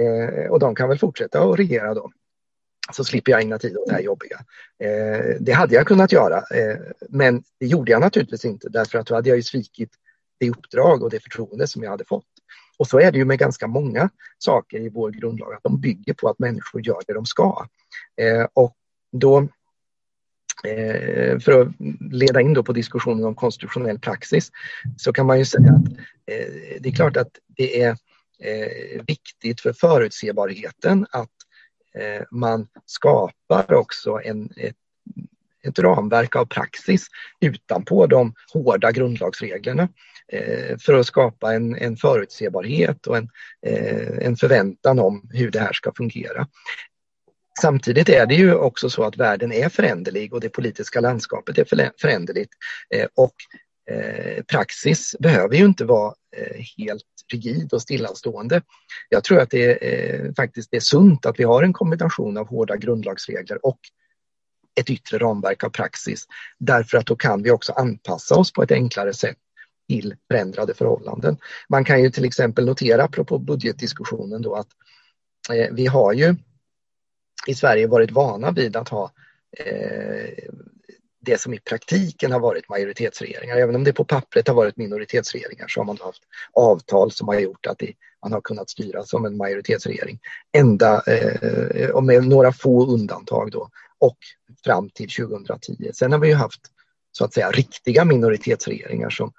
Eh, 0.00 0.50
och 0.50 0.58
de 0.58 0.74
kan 0.74 0.88
väl 0.88 0.98
fortsätta 0.98 1.42
att 1.42 1.58
regera 1.58 1.94
då. 1.94 2.10
Så 2.92 3.04
slipper 3.04 3.32
jag 3.32 3.40
ägna 3.40 3.58
tid 3.58 3.76
åt 3.76 3.88
det 3.88 3.94
här 3.94 4.02
jobbiga. 4.02 4.40
Eh, 4.78 5.36
det 5.40 5.52
hade 5.52 5.74
jag 5.74 5.86
kunnat 5.86 6.12
göra, 6.12 6.36
eh, 6.36 6.76
men 7.08 7.42
det 7.60 7.66
gjorde 7.66 7.92
jag 7.92 8.00
naturligtvis 8.00 8.44
inte 8.44 8.68
därför 8.68 8.98
att 8.98 9.06
då 9.06 9.14
hade 9.14 9.28
jag 9.28 9.36
ju 9.36 9.42
svikit 9.42 9.90
det 10.40 10.50
uppdrag 10.50 11.02
och 11.02 11.10
det 11.10 11.20
förtroende 11.20 11.66
som 11.66 11.82
jag 11.82 11.90
hade 11.90 12.04
fått. 12.04 12.24
Och 12.78 12.86
så 12.86 13.00
är 13.00 13.12
det 13.12 13.18
ju 13.18 13.24
med 13.24 13.38
ganska 13.38 13.66
många 13.66 14.10
saker 14.38 14.78
i 14.78 14.88
vår 14.88 15.10
grundlag, 15.10 15.54
att 15.54 15.62
de 15.62 15.80
bygger 15.80 16.14
på 16.14 16.28
att 16.28 16.38
människor 16.38 16.86
gör 16.86 17.00
det 17.06 17.14
de 17.14 17.26
ska. 17.26 17.66
Eh, 18.20 18.46
och 18.52 18.76
då, 19.12 19.40
eh, 20.64 21.38
för 21.38 21.60
att 21.60 21.68
leda 22.12 22.40
in 22.40 22.54
då 22.54 22.62
på 22.62 22.72
diskussionen 22.72 23.24
om 23.24 23.34
konstitutionell 23.34 23.98
praxis, 23.98 24.50
så 24.96 25.12
kan 25.12 25.26
man 25.26 25.38
ju 25.38 25.44
säga 25.44 25.72
att 25.72 25.92
eh, 26.26 26.80
det 26.80 26.88
är 26.88 26.94
klart 26.94 27.16
att 27.16 27.30
det 27.46 27.82
är 27.82 27.90
eh, 28.38 29.02
viktigt 29.06 29.60
för 29.60 29.72
förutsebarheten 29.72 31.06
att 31.10 31.30
eh, 31.94 32.22
man 32.30 32.68
skapar 32.86 33.74
också 33.74 34.20
en, 34.24 34.50
ett, 34.56 34.76
ett 35.62 35.78
ramverk 35.78 36.36
av 36.36 36.46
praxis 36.46 37.06
utanpå 37.40 38.06
de 38.06 38.34
hårda 38.52 38.92
grundlagsreglerna 38.92 39.88
Eh, 40.32 40.78
för 40.78 40.94
att 40.94 41.06
skapa 41.06 41.54
en, 41.54 41.76
en 41.76 41.96
förutsebarhet 41.96 43.06
och 43.06 43.16
en, 43.16 43.28
eh, 43.66 44.26
en 44.26 44.36
förväntan 44.36 44.98
om 44.98 45.28
hur 45.32 45.50
det 45.50 45.60
här 45.60 45.72
ska 45.72 45.92
fungera. 45.96 46.48
Samtidigt 47.60 48.08
är 48.08 48.26
det 48.26 48.34
ju 48.34 48.54
också 48.54 48.90
så 48.90 49.04
att 49.04 49.16
världen 49.16 49.52
är 49.52 49.68
föränderlig 49.68 50.34
och 50.34 50.40
det 50.40 50.48
politiska 50.48 51.00
landskapet 51.00 51.58
är 51.58 51.92
föränderligt 52.00 52.52
eh, 52.94 53.06
och 53.14 53.34
praxis 54.46 55.16
behöver 55.20 55.56
ju 55.56 55.64
inte 55.64 55.84
vara 55.84 56.14
helt 56.78 57.04
rigid 57.32 57.72
och 57.72 57.82
stillastående. 57.82 58.62
Jag 59.08 59.24
tror 59.24 59.40
att 59.40 59.50
det 59.50 59.84
är 59.84 60.34
faktiskt 60.34 60.74
är 60.74 60.80
sunt 60.80 61.26
att 61.26 61.40
vi 61.40 61.44
har 61.44 61.62
en 61.62 61.72
kombination 61.72 62.36
av 62.36 62.48
hårda 62.48 62.76
grundlagsregler 62.76 63.66
och 63.66 63.78
ett 64.80 64.90
yttre 64.90 65.18
ramverk 65.18 65.64
av 65.64 65.68
praxis. 65.68 66.24
Därför 66.58 66.98
att 66.98 67.06
då 67.06 67.16
kan 67.16 67.42
vi 67.42 67.50
också 67.50 67.72
anpassa 67.72 68.34
oss 68.34 68.52
på 68.52 68.62
ett 68.62 68.72
enklare 68.72 69.14
sätt 69.14 69.36
till 69.90 70.14
förändrade 70.28 70.74
förhållanden. 70.74 71.36
Man 71.68 71.84
kan 71.84 72.02
ju 72.02 72.10
till 72.10 72.24
exempel 72.24 72.66
notera, 72.66 73.04
apropå 73.04 73.38
budgetdiskussionen, 73.38 74.42
då 74.42 74.54
att 74.54 74.68
eh, 75.52 75.68
vi 75.72 75.86
har 75.86 76.12
ju 76.12 76.36
i 77.46 77.54
Sverige 77.54 77.86
varit 77.86 78.10
vana 78.10 78.50
vid 78.50 78.76
att 78.76 78.88
ha 78.88 79.12
eh, 79.58 80.44
det 81.20 81.40
som 81.40 81.54
i 81.54 81.58
praktiken 81.58 82.32
har 82.32 82.40
varit 82.40 82.68
majoritetsregeringar. 82.68 83.56
Även 83.56 83.76
om 83.76 83.84
det 83.84 83.92
på 83.92 84.04
pappret 84.04 84.48
har 84.48 84.54
varit 84.54 84.76
minoritetsregeringar 84.76 85.68
så 85.68 85.80
har 85.80 85.84
man 85.84 85.98
haft 86.00 86.22
avtal 86.52 87.12
som 87.12 87.28
har 87.28 87.40
gjort 87.40 87.66
att 87.66 87.78
det, 87.78 87.92
man 88.22 88.32
har 88.32 88.40
kunnat 88.40 88.70
styra 88.70 89.02
som 89.02 89.24
en 89.24 89.36
majoritetsregering. 89.36 90.18
Ända, 90.52 91.02
eh, 91.06 91.90
och 91.90 92.04
med 92.04 92.24
några 92.24 92.52
få 92.52 92.86
undantag 92.86 93.50
då, 93.50 93.70
och 93.98 94.18
fram 94.64 94.90
till 94.90 95.10
2010. 95.10 95.90
Sen 95.94 96.12
har 96.12 96.18
vi 96.18 96.28
ju 96.28 96.34
haft 96.34 96.60
så 97.12 97.24
att 97.24 97.34
säga 97.34 97.50
riktiga 97.50 98.04
minoritetsregeringar 98.04 99.10
som, 99.10 99.32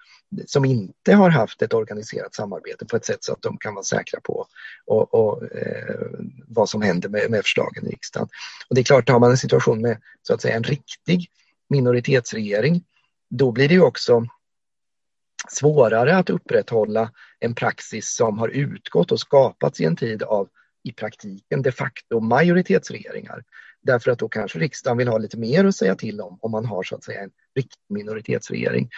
som 0.45 0.65
inte 0.65 1.13
har 1.13 1.29
haft 1.29 1.61
ett 1.61 1.73
organiserat 1.73 2.35
samarbete 2.35 2.85
på 2.85 2.95
ett 2.95 3.05
sätt 3.05 3.23
så 3.23 3.33
att 3.33 3.41
de 3.41 3.57
kan 3.57 3.73
vara 3.73 3.83
säkra 3.83 4.19
på 4.21 4.47
och, 4.85 5.13
och 5.13 5.43
eh, 5.43 5.95
vad 6.47 6.69
som 6.69 6.81
händer 6.81 7.09
med, 7.09 7.31
med 7.31 7.41
förslagen 7.41 7.87
i 7.87 7.89
riksdagen. 7.89 8.29
Och 8.67 8.75
det 8.75 8.81
är 8.81 8.85
klart, 8.85 9.09
har 9.09 9.19
man 9.19 9.31
en 9.31 9.37
situation 9.37 9.81
med 9.81 9.97
så 10.21 10.33
att 10.33 10.41
säga 10.41 10.55
en 10.55 10.63
riktig 10.63 11.29
minoritetsregering, 11.69 12.83
då 13.29 13.51
blir 13.51 13.67
det 13.67 13.73
ju 13.73 13.81
också 13.81 14.25
svårare 15.49 16.17
att 16.17 16.29
upprätthålla 16.29 17.11
en 17.39 17.55
praxis 17.55 18.15
som 18.15 18.39
har 18.39 18.47
utgått 18.47 19.11
och 19.11 19.19
skapats 19.19 19.81
i 19.81 19.85
en 19.85 19.95
tid 19.95 20.23
av 20.23 20.49
i 20.83 20.91
praktiken 20.91 21.61
de 21.61 21.71
facto 21.71 22.19
majoritetsregeringar. 22.19 23.43
Därför 23.81 24.11
att 24.11 24.19
då 24.19 24.29
kanske 24.29 24.59
riksdagen 24.59 24.97
vill 24.97 25.07
ha 25.07 25.17
lite 25.17 25.37
mer 25.37 25.65
att 25.65 25.75
säga 25.75 25.95
till 25.95 26.21
om, 26.21 26.37
om 26.41 26.51
man 26.51 26.65
har 26.65 26.83
så 26.83 26.95
att 26.95 27.03
säga 27.03 27.21
en 27.21 27.31
riktig 27.55 27.79
minoritetsregering. 27.89 28.89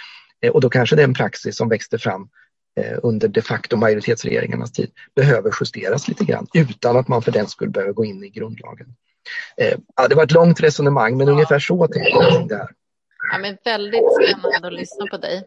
Eh, 0.43 0.51
och 0.51 0.61
då 0.61 0.69
kanske 0.69 0.95
den 0.95 1.13
praxis 1.13 1.57
som 1.57 1.69
växte 1.69 1.97
fram 1.97 2.29
eh, 2.79 2.97
under 3.03 3.27
de 3.27 3.41
facto 3.41 3.77
majoritetsregeringarnas 3.77 4.71
tid 4.71 4.91
behöver 5.15 5.53
justeras 5.61 6.07
lite 6.07 6.25
grann 6.25 6.47
utan 6.53 6.97
att 6.97 7.07
man 7.07 7.21
för 7.21 7.31
den 7.31 7.47
skull 7.47 7.69
behöver 7.69 7.93
gå 7.93 8.05
in 8.05 8.23
i 8.23 8.29
grundlagen. 8.29 8.87
Eh, 9.57 9.77
ja, 9.95 10.07
det 10.07 10.15
var 10.15 10.23
ett 10.23 10.31
långt 10.31 10.59
resonemang 10.59 11.17
men 11.17 11.27
ja. 11.27 11.33
ungefär 11.33 11.59
så 11.59 11.87
tänker 11.87 12.23
jag 12.23 12.47
det 12.47 12.55
här. 12.55 12.69
Ja, 13.31 13.37
men 13.37 13.57
väldigt 13.65 14.03
spännande 14.13 14.67
att 14.67 14.73
lyssna 14.73 15.05
på 15.05 15.17
dig. 15.17 15.43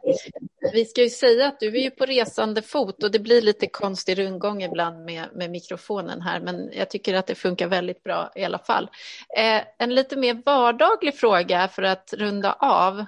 Vi 0.72 0.84
ska 0.84 1.02
ju 1.02 1.10
säga 1.10 1.48
att 1.48 1.60
du 1.60 1.66
är 1.66 1.82
ju 1.82 1.90
på 1.90 2.06
resande 2.06 2.62
fot 2.62 3.02
och 3.02 3.10
det 3.10 3.18
blir 3.18 3.42
lite 3.42 3.66
konstig 3.66 4.18
rundgång 4.18 4.62
ibland 4.62 5.04
med, 5.04 5.24
med 5.34 5.50
mikrofonen 5.50 6.20
här, 6.20 6.40
men 6.40 6.70
jag 6.72 6.90
tycker 6.90 7.14
att 7.14 7.26
det 7.26 7.34
funkar 7.34 7.66
väldigt 7.66 8.02
bra 8.02 8.32
i 8.34 8.44
alla 8.44 8.58
fall. 8.58 8.90
Eh, 9.38 9.62
en 9.78 9.94
lite 9.94 10.16
mer 10.16 10.42
vardaglig 10.44 11.14
fråga 11.14 11.68
för 11.68 11.82
att 11.82 12.14
runda 12.16 12.52
av. 12.52 13.04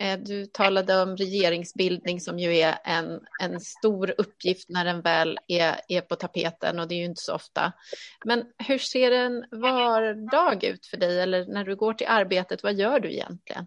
Eh, 0.00 0.18
du 0.18 0.46
talade 0.46 1.02
om 1.02 1.16
regeringsbildning 1.16 2.20
som 2.20 2.38
ju 2.38 2.56
är 2.56 2.78
en, 2.84 3.20
en 3.42 3.60
stor 3.60 4.14
uppgift 4.18 4.68
när 4.68 4.84
den 4.84 5.00
väl 5.00 5.38
är, 5.46 5.80
är 5.88 6.00
på 6.00 6.16
tapeten 6.16 6.78
och 6.78 6.88
det 6.88 6.94
är 6.94 6.98
ju 6.98 7.04
inte 7.04 7.22
så 7.22 7.34
ofta. 7.34 7.72
Men 8.24 8.44
hur 8.68 8.78
ser 8.78 9.10
en 9.10 9.44
vardag 9.50 10.64
ut 10.64 10.86
för 10.86 10.96
dig 10.96 11.20
eller 11.20 11.46
när 11.46 11.64
du 11.64 11.76
går 11.76 11.94
till 11.94 12.06
arbetet, 12.10 12.62
vad 12.62 12.74
gör 12.74 13.00
du 13.00 13.12
egentligen? 13.12 13.66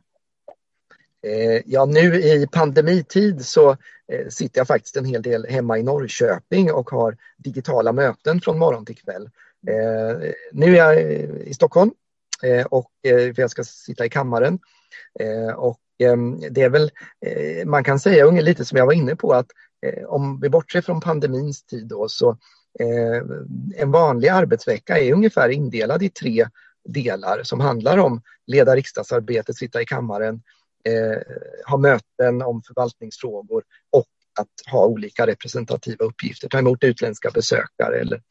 Eh, 1.27 1.61
ja, 1.65 1.85
nu 1.85 2.15
i 2.15 2.47
pandemitid 2.51 3.45
så 3.45 3.69
eh, 4.07 4.27
sitter 4.29 4.59
jag 4.59 4.67
faktiskt 4.67 4.97
en 4.97 5.05
hel 5.05 5.21
del 5.21 5.45
hemma 5.45 5.77
i 5.77 5.83
Norrköping 5.83 6.71
och 6.71 6.89
har 6.89 7.17
digitala 7.37 7.91
möten 7.91 8.41
från 8.41 8.59
morgon 8.59 8.85
till 8.85 8.97
kväll. 8.97 9.29
Nu 10.51 10.77
är 10.77 10.77
jag 10.77 11.01
i 11.47 11.53
Stockholm 11.53 11.91
och 12.69 12.91
jag 13.35 13.49
ska 13.51 13.63
sitta 13.63 14.05
i 14.05 14.09
kammaren. 14.09 14.59
Och 15.55 15.79
Ehm, 15.99 16.39
det 16.51 16.61
är 16.61 16.69
väl, 16.69 16.91
eh, 17.25 17.65
man 17.65 17.83
kan 17.83 17.99
säga 17.99 18.31
lite 18.31 18.65
som 18.65 18.77
jag 18.77 18.85
var 18.85 18.93
inne 18.93 19.15
på 19.15 19.33
att 19.33 19.47
eh, 19.85 20.03
om 20.05 20.39
vi 20.39 20.49
bortser 20.49 20.81
från 20.81 21.01
pandemins 21.01 21.63
tid 21.63 21.87
då 21.87 22.09
så 22.09 22.29
eh, 22.79 23.21
en 23.75 23.91
vanlig 23.91 24.27
arbetsvecka 24.27 24.97
är 24.97 25.13
ungefär 25.13 25.49
indelad 25.49 26.03
i 26.03 26.09
tre 26.09 26.47
delar 26.89 27.43
som 27.43 27.59
handlar 27.59 27.97
om 27.97 28.21
leda 28.47 28.75
riksdagsarbetet, 28.75 29.55
sitta 29.55 29.81
i 29.81 29.85
kammaren, 29.85 30.41
ha 31.65 31.77
möten 31.77 32.41
om 32.41 32.61
förvaltningsfrågor 32.63 33.63
och 33.91 34.05
att 34.39 34.71
ha 34.71 34.85
olika 34.85 35.27
representativa 35.27 36.05
uppgifter, 36.05 36.49
ta 36.49 36.59
emot 36.59 36.83
utländska 36.83 37.29
besökare 37.31 37.99
eller 37.99 38.21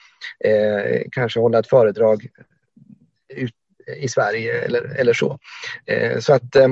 eh, 0.44 1.02
kanske 1.12 1.40
hålla 1.40 1.58
ett 1.58 1.68
föredrag 1.68 2.26
ut, 3.28 3.54
i 3.96 4.08
Sverige 4.08 4.62
eller, 4.62 4.84
eller 4.98 5.12
så. 5.12 5.38
Eh, 5.86 6.18
så 6.18 6.34
att 6.34 6.56
eh, 6.56 6.68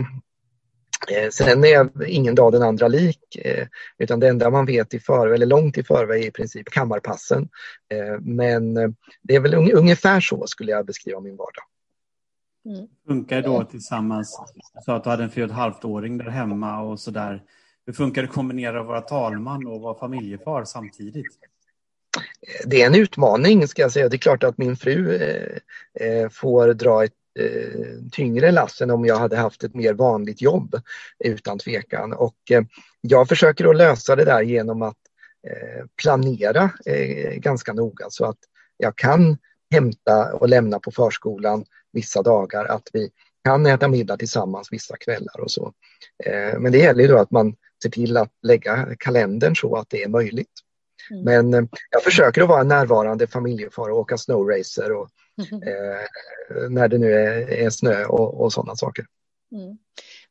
Sen 1.32 1.64
är 1.64 2.06
ingen 2.06 2.34
dag 2.34 2.52
den 2.52 2.62
andra 2.62 2.88
lik, 2.88 3.36
eh, 3.36 3.66
utan 3.98 4.20
det 4.20 4.28
enda 4.28 4.50
man 4.50 4.66
vet 4.66 4.94
i 4.94 5.00
förväg, 5.00 5.34
eller 5.34 5.46
långt 5.46 5.78
i 5.78 5.84
förväg, 5.84 6.22
är 6.22 6.28
i 6.28 6.30
princip 6.30 6.70
kammarpassen. 6.70 7.48
Men 8.20 8.74
det 9.22 9.34
är 9.34 9.40
väl 9.40 9.74
ungefär 9.74 10.20
så 10.20 10.46
skulle 10.46 10.70
jag 10.72 10.86
beskriva 10.86 11.20
min 11.20 11.36
vardag. 11.36 11.64
Mm. 12.64 12.88
Funkar 13.06 13.42
då 13.42 13.64
tillsammans, 13.64 14.40
så 14.84 14.92
att 14.92 15.04
du 15.04 15.10
hade 15.10 15.24
en 15.24 15.30
fyra 15.30 15.44
och 15.44 15.50
ett 15.50 15.56
halvt 15.56 15.84
åring 15.84 16.18
där 16.18 16.24
hemma 16.24 16.82
och 16.82 17.00
så 17.00 17.10
där. 17.10 17.42
Hur 17.86 17.92
funkar 17.92 18.22
det 18.22 18.28
att 18.28 18.34
kombinera 18.34 18.80
att 18.80 18.86
vara 18.86 19.00
talman 19.00 19.66
och 19.66 19.80
vara 19.80 19.98
familjefar 19.98 20.64
samtidigt? 20.64 21.38
Det 22.66 22.82
är 22.82 22.86
en 22.86 22.94
utmaning 22.94 23.68
ska 23.68 23.82
jag 23.82 23.92
säga. 23.92 24.08
Det 24.08 24.16
är 24.16 24.18
klart 24.18 24.42
att 24.42 24.58
min 24.58 24.76
fru 24.76 25.14
eh, 25.14 25.56
eh 26.06 26.28
får 26.28 26.74
dra 26.74 27.04
ett 27.04 27.12
eh, 27.12 27.19
tyngre 28.12 28.50
lass 28.50 28.80
än 28.80 28.90
om 28.90 29.04
jag 29.04 29.16
hade 29.16 29.36
haft 29.36 29.64
ett 29.64 29.74
mer 29.74 29.94
vanligt 29.94 30.42
jobb 30.42 30.80
utan 31.24 31.58
tvekan. 31.58 32.12
Och 32.12 32.36
eh, 32.50 32.62
jag 33.00 33.28
försöker 33.28 33.66
att 33.66 33.76
lösa 33.76 34.16
det 34.16 34.24
där 34.24 34.42
genom 34.42 34.82
att 34.82 34.96
eh, 35.48 35.86
planera 36.02 36.70
eh, 36.86 37.34
ganska 37.34 37.72
noga 37.72 38.06
så 38.10 38.24
att 38.24 38.38
jag 38.76 38.96
kan 38.96 39.38
hämta 39.70 40.34
och 40.34 40.48
lämna 40.48 40.78
på 40.78 40.90
förskolan 40.90 41.64
vissa 41.92 42.22
dagar, 42.22 42.64
att 42.64 42.88
vi 42.92 43.10
kan 43.44 43.66
äta 43.66 43.88
middag 43.88 44.16
tillsammans 44.16 44.72
vissa 44.72 44.96
kvällar 44.96 45.40
och 45.40 45.50
så. 45.50 45.72
Eh, 46.24 46.58
men 46.58 46.72
det 46.72 46.78
gäller 46.78 47.02
ju 47.02 47.08
då 47.08 47.18
att 47.18 47.30
man 47.30 47.54
ser 47.82 47.90
till 47.90 48.16
att 48.16 48.32
lägga 48.42 48.88
kalendern 48.98 49.56
så 49.56 49.76
att 49.76 49.90
det 49.90 50.02
är 50.02 50.08
möjligt. 50.08 50.52
Mm. 51.10 51.24
Men 51.24 51.54
eh, 51.54 51.68
jag 51.90 52.02
försöker 52.02 52.42
att 52.42 52.48
vara 52.48 52.60
en 52.60 52.68
närvarande 52.68 53.26
familjefar 53.26 53.90
och 53.90 53.98
åka 53.98 54.18
snowracer 54.18 54.92
och. 54.92 55.08
Eh, 55.38 56.70
när 56.70 56.88
det 56.88 56.98
nu 56.98 57.12
är, 57.12 57.52
är 57.52 57.70
snö 57.70 58.04
och, 58.04 58.40
och 58.40 58.52
sådana 58.52 58.76
saker. 58.76 59.06
Mm. 59.52 59.78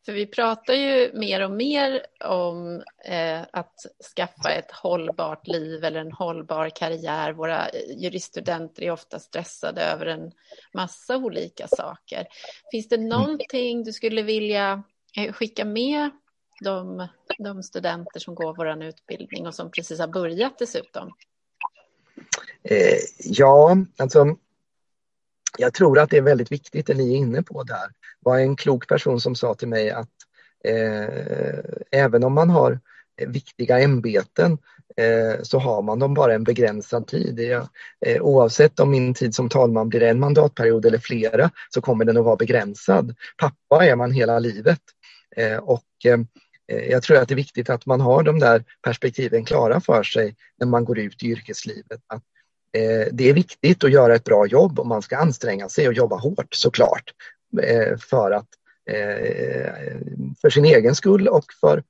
För 0.06 0.14
vi 0.14 0.26
pratar 0.26 0.74
ju 0.74 1.12
mer 1.14 1.46
och 1.46 1.52
mer 1.52 2.02
om 2.26 2.84
eh, 3.06 3.42
att 3.54 3.76
skaffa 4.16 4.52
ett 4.52 4.72
hållbart 4.72 5.48
liv 5.48 5.84
eller 5.84 6.00
en 6.00 6.12
hållbar 6.12 6.70
karriär. 6.70 7.34
Våra 7.34 7.68
juriststudenter 7.98 8.84
är 8.84 8.92
ofta 8.92 9.20
stressade 9.20 9.82
över 9.82 10.06
en 10.06 10.32
massa 10.74 11.18
olika 11.18 11.68
saker. 11.68 12.28
Finns 12.72 12.90
det 12.90 12.96
mm. 12.96 13.10
någonting 13.10 13.84
du 13.84 13.94
skulle 13.94 14.22
vilja 14.22 14.84
eh, 15.18 15.34
skicka 15.34 15.66
med 15.66 16.10
de, 16.62 17.08
de 17.38 17.64
studenter 17.64 18.20
som 18.20 18.36
går 18.36 18.56
vår 18.56 18.84
utbildning 18.84 19.48
och 19.48 19.56
som 19.56 19.72
precis 19.72 20.00
har 20.00 20.08
börjat 20.08 20.60
dessutom? 20.60 21.14
Eh, 22.64 22.98
ja, 23.20 23.78
alltså 23.98 24.38
jag 25.58 25.74
tror 25.74 26.00
att 26.00 26.10
det 26.10 26.18
är 26.18 26.22
väldigt 26.22 26.52
viktigt 26.52 26.88
det 26.88 26.94
ni 26.94 27.14
är 27.14 27.18
inne 27.18 27.44
på 27.44 27.64
där. 27.64 27.88
Det 27.88 28.30
var 28.30 28.40
en 28.40 28.56
klok 28.56 28.88
person 28.88 29.22
som 29.22 29.36
sa 29.36 29.54
till 29.54 29.68
mig 29.68 29.90
att 29.90 30.10
eh, 30.64 31.60
även 31.92 32.24
om 32.24 32.34
man 32.34 32.50
har 32.50 32.80
viktiga 33.28 33.80
ämbeten 33.80 34.58
eh, 34.98 35.42
så 35.44 35.60
har 35.60 35.82
man 35.82 36.00
dem 36.00 36.14
bara 36.14 36.34
en 36.34 36.44
begränsad 36.44 37.08
tid. 37.08 37.40
Jag, 37.40 37.68
eh, 38.06 38.22
oavsett 38.22 38.80
om 38.80 38.92
min 38.92 39.14
tid 39.14 39.36
som 39.36 39.50
talman 39.50 39.90
blir 39.90 40.04
en 40.04 40.20
mandatperiod 40.20 40.86
eller 40.86 40.98
flera 40.98 41.52
så 41.70 41.82
kommer 41.82 42.06
den 42.06 42.18
att 42.18 42.26
vara 42.26 42.36
begränsad. 42.36 43.16
Pappa 43.38 43.86
är 43.86 43.96
man 43.96 44.12
hela 44.12 44.40
livet 44.40 44.82
eh, 45.36 45.58
och 45.58 45.84
eh, 46.06 46.20
eh 46.72 46.92
jag 46.92 47.04
tror 47.04 47.18
att 47.18 47.28
det 47.28 47.34
är 47.34 47.36
viktigt 47.36 47.70
att 47.70 47.86
man 47.86 48.02
har 48.02 48.24
de 48.24 48.40
där 48.40 48.64
perspektiven 48.82 49.46
klara 49.46 49.82
för 49.82 50.04
sig 50.04 50.36
när 50.60 50.68
man 50.68 50.86
går 50.86 51.00
ut 51.00 51.24
i 51.24 51.28
yrkeslivet. 51.28 52.02
Att 52.08 52.24
Eh, 52.24 52.39
Eh, 52.72 53.08
det 53.12 53.30
är 53.30 53.34
viktigt 53.34 53.84
att 53.84 53.92
göra 53.92 54.16
ett 54.16 54.24
bra 54.24 54.48
jobb 54.48 54.80
och 54.80 54.88
man 54.88 55.02
ska 55.02 55.18
anstränga 55.18 55.70
sig 55.70 55.88
och 55.88 55.94
jobba 55.94 56.16
hårt 56.16 56.54
såklart 56.54 57.14
eh, 57.64 57.98
för, 57.98 58.32
att, 58.32 58.48
eh, 58.86 59.98
för 60.42 60.50
sin 60.50 60.66
egen 60.66 60.96
skull 60.96 61.28
och 61.28 61.46
för, 61.62 61.84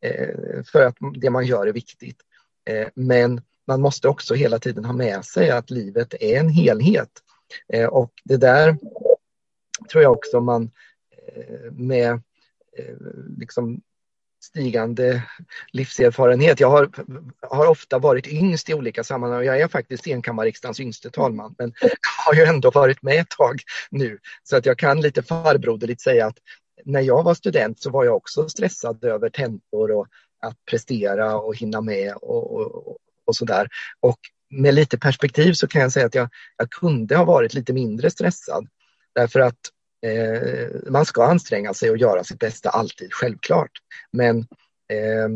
eh, 0.00 0.62
för 0.72 0.82
att 0.82 0.96
det 1.14 1.30
man 1.30 1.46
gör 1.46 1.66
är 1.66 1.72
viktigt. 1.72 2.20
Eh, 2.64 2.88
men 2.94 3.40
man 3.66 3.80
måste 3.80 4.08
också 4.08 4.34
hela 4.34 4.58
tiden 4.58 4.84
ha 4.84 4.92
med 4.92 5.24
sig 5.24 5.50
att 5.50 5.70
livet 5.70 6.14
är 6.20 6.40
en 6.40 6.48
helhet. 6.48 7.10
Och 7.90 8.12
det 8.24 8.36
där 8.36 8.78
tror 9.90 10.02
jag 10.02 10.12
också 10.12 10.40
man 10.40 10.70
med 11.70 12.22
liksom 13.38 13.80
stigande 14.46 15.22
livserfarenhet. 15.72 16.60
Jag 16.60 16.70
har, 16.70 16.90
har 17.50 17.66
ofta 17.66 17.98
varit 17.98 18.26
yngst 18.26 18.70
i 18.70 18.74
olika 18.74 19.04
sammanhang. 19.04 19.44
Jag 19.44 19.60
är 19.60 19.68
faktiskt 19.68 20.06
enkammarriksdagens 20.06 20.80
yngste 20.80 21.10
talman 21.10 21.54
men 21.58 21.72
har 22.26 22.34
ju 22.34 22.42
ändå 22.42 22.70
varit 22.70 23.02
med 23.02 23.20
ett 23.20 23.30
tag 23.30 23.60
nu. 23.90 24.18
Så 24.42 24.56
att 24.56 24.66
jag 24.66 24.78
kan 24.78 25.00
lite 25.00 25.22
farbroderligt 25.22 26.00
säga 26.00 26.26
att 26.26 26.38
när 26.84 27.00
jag 27.00 27.22
var 27.22 27.34
student 27.34 27.80
så 27.80 27.90
var 27.90 28.04
jag 28.04 28.16
också 28.16 28.48
stressad 28.48 29.04
över 29.04 29.28
tentor 29.28 29.90
och 29.90 30.06
att 30.42 30.64
prestera 30.70 31.38
och 31.38 31.56
hinna 31.56 31.80
med 31.80 32.14
och, 32.14 32.52
och, 32.52 32.96
och 33.26 33.36
sådär. 33.36 33.68
Och 34.00 34.18
med 34.50 34.74
lite 34.74 34.98
perspektiv 34.98 35.52
så 35.52 35.66
kan 35.66 35.82
jag 35.82 35.92
säga 35.92 36.06
att 36.06 36.14
jag, 36.14 36.28
jag 36.56 36.70
kunde 36.70 37.16
ha 37.16 37.24
varit 37.24 37.54
lite 37.54 37.72
mindre 37.72 38.10
stressad. 38.10 38.68
Därför 39.14 39.40
att 39.40 39.58
Eh, 40.02 40.90
man 40.90 41.06
ska 41.06 41.24
anstränga 41.24 41.74
sig 41.74 41.90
och 41.90 41.96
göra 41.96 42.24
sitt 42.24 42.38
bästa 42.38 42.70
alltid, 42.70 43.12
självklart. 43.12 43.70
Men 44.12 44.38
eh, 44.92 45.28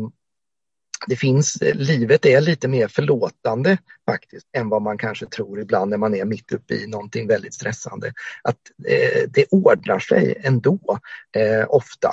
det 1.07 1.15
finns, 1.15 1.57
livet 1.61 2.25
är 2.25 2.41
lite 2.41 2.67
mer 2.67 2.87
förlåtande 2.87 3.77
faktiskt 4.09 4.47
än 4.57 4.69
vad 4.69 4.81
man 4.81 4.97
kanske 4.97 5.25
tror 5.25 5.59
ibland 5.61 5.89
när 5.89 5.97
man 5.97 6.15
är 6.15 6.25
mitt 6.25 6.51
uppe 6.51 6.73
i 6.73 6.87
någonting 6.87 7.27
väldigt 7.27 7.53
stressande. 7.53 8.13
Att 8.43 8.57
eh, 8.87 9.29
det 9.29 9.45
ordnar 9.51 9.99
sig 9.99 10.41
ändå, 10.43 10.99
eh, 11.35 11.65
ofta, 11.69 12.09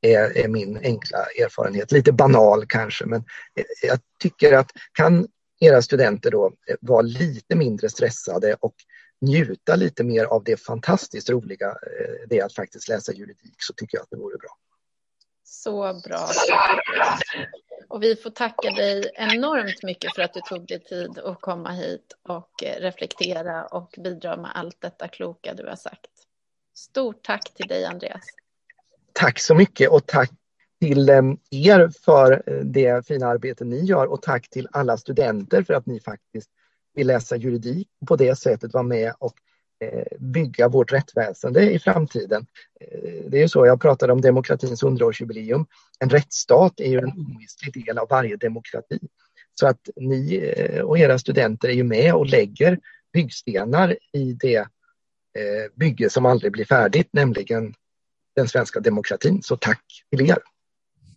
är, 0.00 0.38
är, 0.38 0.48
min 0.48 0.78
enkla 0.82 1.18
erfarenhet. 1.18 1.92
Lite 1.92 2.12
banal 2.12 2.66
kanske, 2.66 3.06
men 3.06 3.20
eh, 3.54 3.64
jag 3.82 3.98
tycker 4.22 4.52
att 4.52 4.70
kan 4.92 5.26
era 5.60 5.82
studenter 5.82 6.30
då 6.30 6.52
vara 6.80 7.02
lite 7.02 7.56
mindre 7.56 7.88
stressade 7.88 8.56
och 8.60 8.74
njuta 9.20 9.76
lite 9.76 10.04
mer 10.04 10.24
av 10.24 10.44
det 10.44 10.56
fantastiskt 10.56 11.30
roliga 11.30 11.68
eh, 11.68 12.28
det 12.28 12.38
är 12.38 12.44
att 12.44 12.54
faktiskt 12.54 12.88
läsa 12.88 13.12
juridik 13.12 13.56
så 13.58 13.72
tycker 13.72 13.98
jag 13.98 14.02
att 14.02 14.10
det 14.10 14.16
vore 14.16 14.38
bra. 14.38 14.50
Så 15.44 16.00
bra. 16.04 16.28
Och 17.88 18.02
vi 18.02 18.16
får 18.16 18.30
tacka 18.30 18.70
dig 18.70 19.10
enormt 19.14 19.82
mycket 19.82 20.14
för 20.14 20.22
att 20.22 20.34
du 20.34 20.40
tog 20.40 20.66
dig 20.66 20.84
tid 20.84 21.18
att 21.18 21.40
komma 21.40 21.70
hit 21.70 22.16
och 22.22 22.62
eh, 22.64 22.80
reflektera 22.80 23.66
och 23.66 23.94
bidra 23.98 24.36
med 24.36 24.50
allt 24.54 24.80
detta 24.80 25.08
kloka 25.08 25.54
du 25.54 25.66
har 25.66 25.76
sagt. 25.76 26.10
Stort 26.74 27.22
tack 27.22 27.54
till 27.54 27.68
dig 27.68 27.84
Andreas. 27.84 28.22
Tack 29.12 29.38
så 29.38 29.54
mycket 29.54 29.90
och 29.90 30.06
tack 30.06 30.30
till 30.80 31.08
eh, 31.08 31.22
er 31.50 31.90
för 32.04 32.42
det 32.64 33.06
fina 33.06 33.26
arbete 33.26 33.64
ni 33.64 33.84
gör 33.84 34.06
och 34.06 34.22
tack 34.22 34.50
till 34.50 34.68
alla 34.72 34.96
studenter 34.96 35.62
för 35.62 35.74
att 35.74 35.86
ni 35.86 36.00
faktiskt 36.00 36.50
vill 36.98 37.06
läsa 37.06 37.36
juridik 37.36 37.88
och 38.00 38.08
på 38.08 38.16
det 38.16 38.36
sättet 38.36 38.74
vara 38.74 38.82
med 38.82 39.14
och 39.18 39.34
eh, 39.84 40.18
bygga 40.18 40.68
vårt 40.68 40.92
rättsväsende 40.92 41.70
i 41.70 41.78
framtiden. 41.78 42.46
Eh, 42.80 43.24
det 43.28 43.36
är 43.36 43.42
ju 43.42 43.48
så, 43.48 43.66
jag 43.66 43.80
pratade 43.80 44.12
om 44.12 44.20
demokratins 44.20 44.82
hundraårsjubileum. 44.82 45.66
En 45.98 46.10
rättsstat 46.10 46.80
är 46.80 46.90
ju 46.90 46.98
en 46.98 47.12
omistlig 47.12 47.86
del 47.86 47.98
av 47.98 48.08
varje 48.10 48.36
demokrati. 48.36 48.98
Så 49.54 49.66
att 49.66 49.88
ni 49.96 50.36
eh, 50.56 50.80
och 50.80 50.98
era 50.98 51.18
studenter 51.18 51.68
är 51.68 51.72
ju 51.72 51.84
med 51.84 52.14
och 52.14 52.26
lägger 52.26 52.78
byggstenar 53.12 53.96
i 54.12 54.32
det 54.32 54.66
bygge 55.74 56.10
som 56.10 56.26
aldrig 56.26 56.52
blir 56.52 56.64
färdigt, 56.64 57.08
nämligen 57.12 57.74
den 58.36 58.48
svenska 58.48 58.80
demokratin. 58.80 59.42
Så 59.42 59.56
tack 59.56 59.82
till 60.10 60.30
er. 60.30 60.38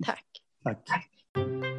Tack. 0.06 0.26
tack. 0.64 1.71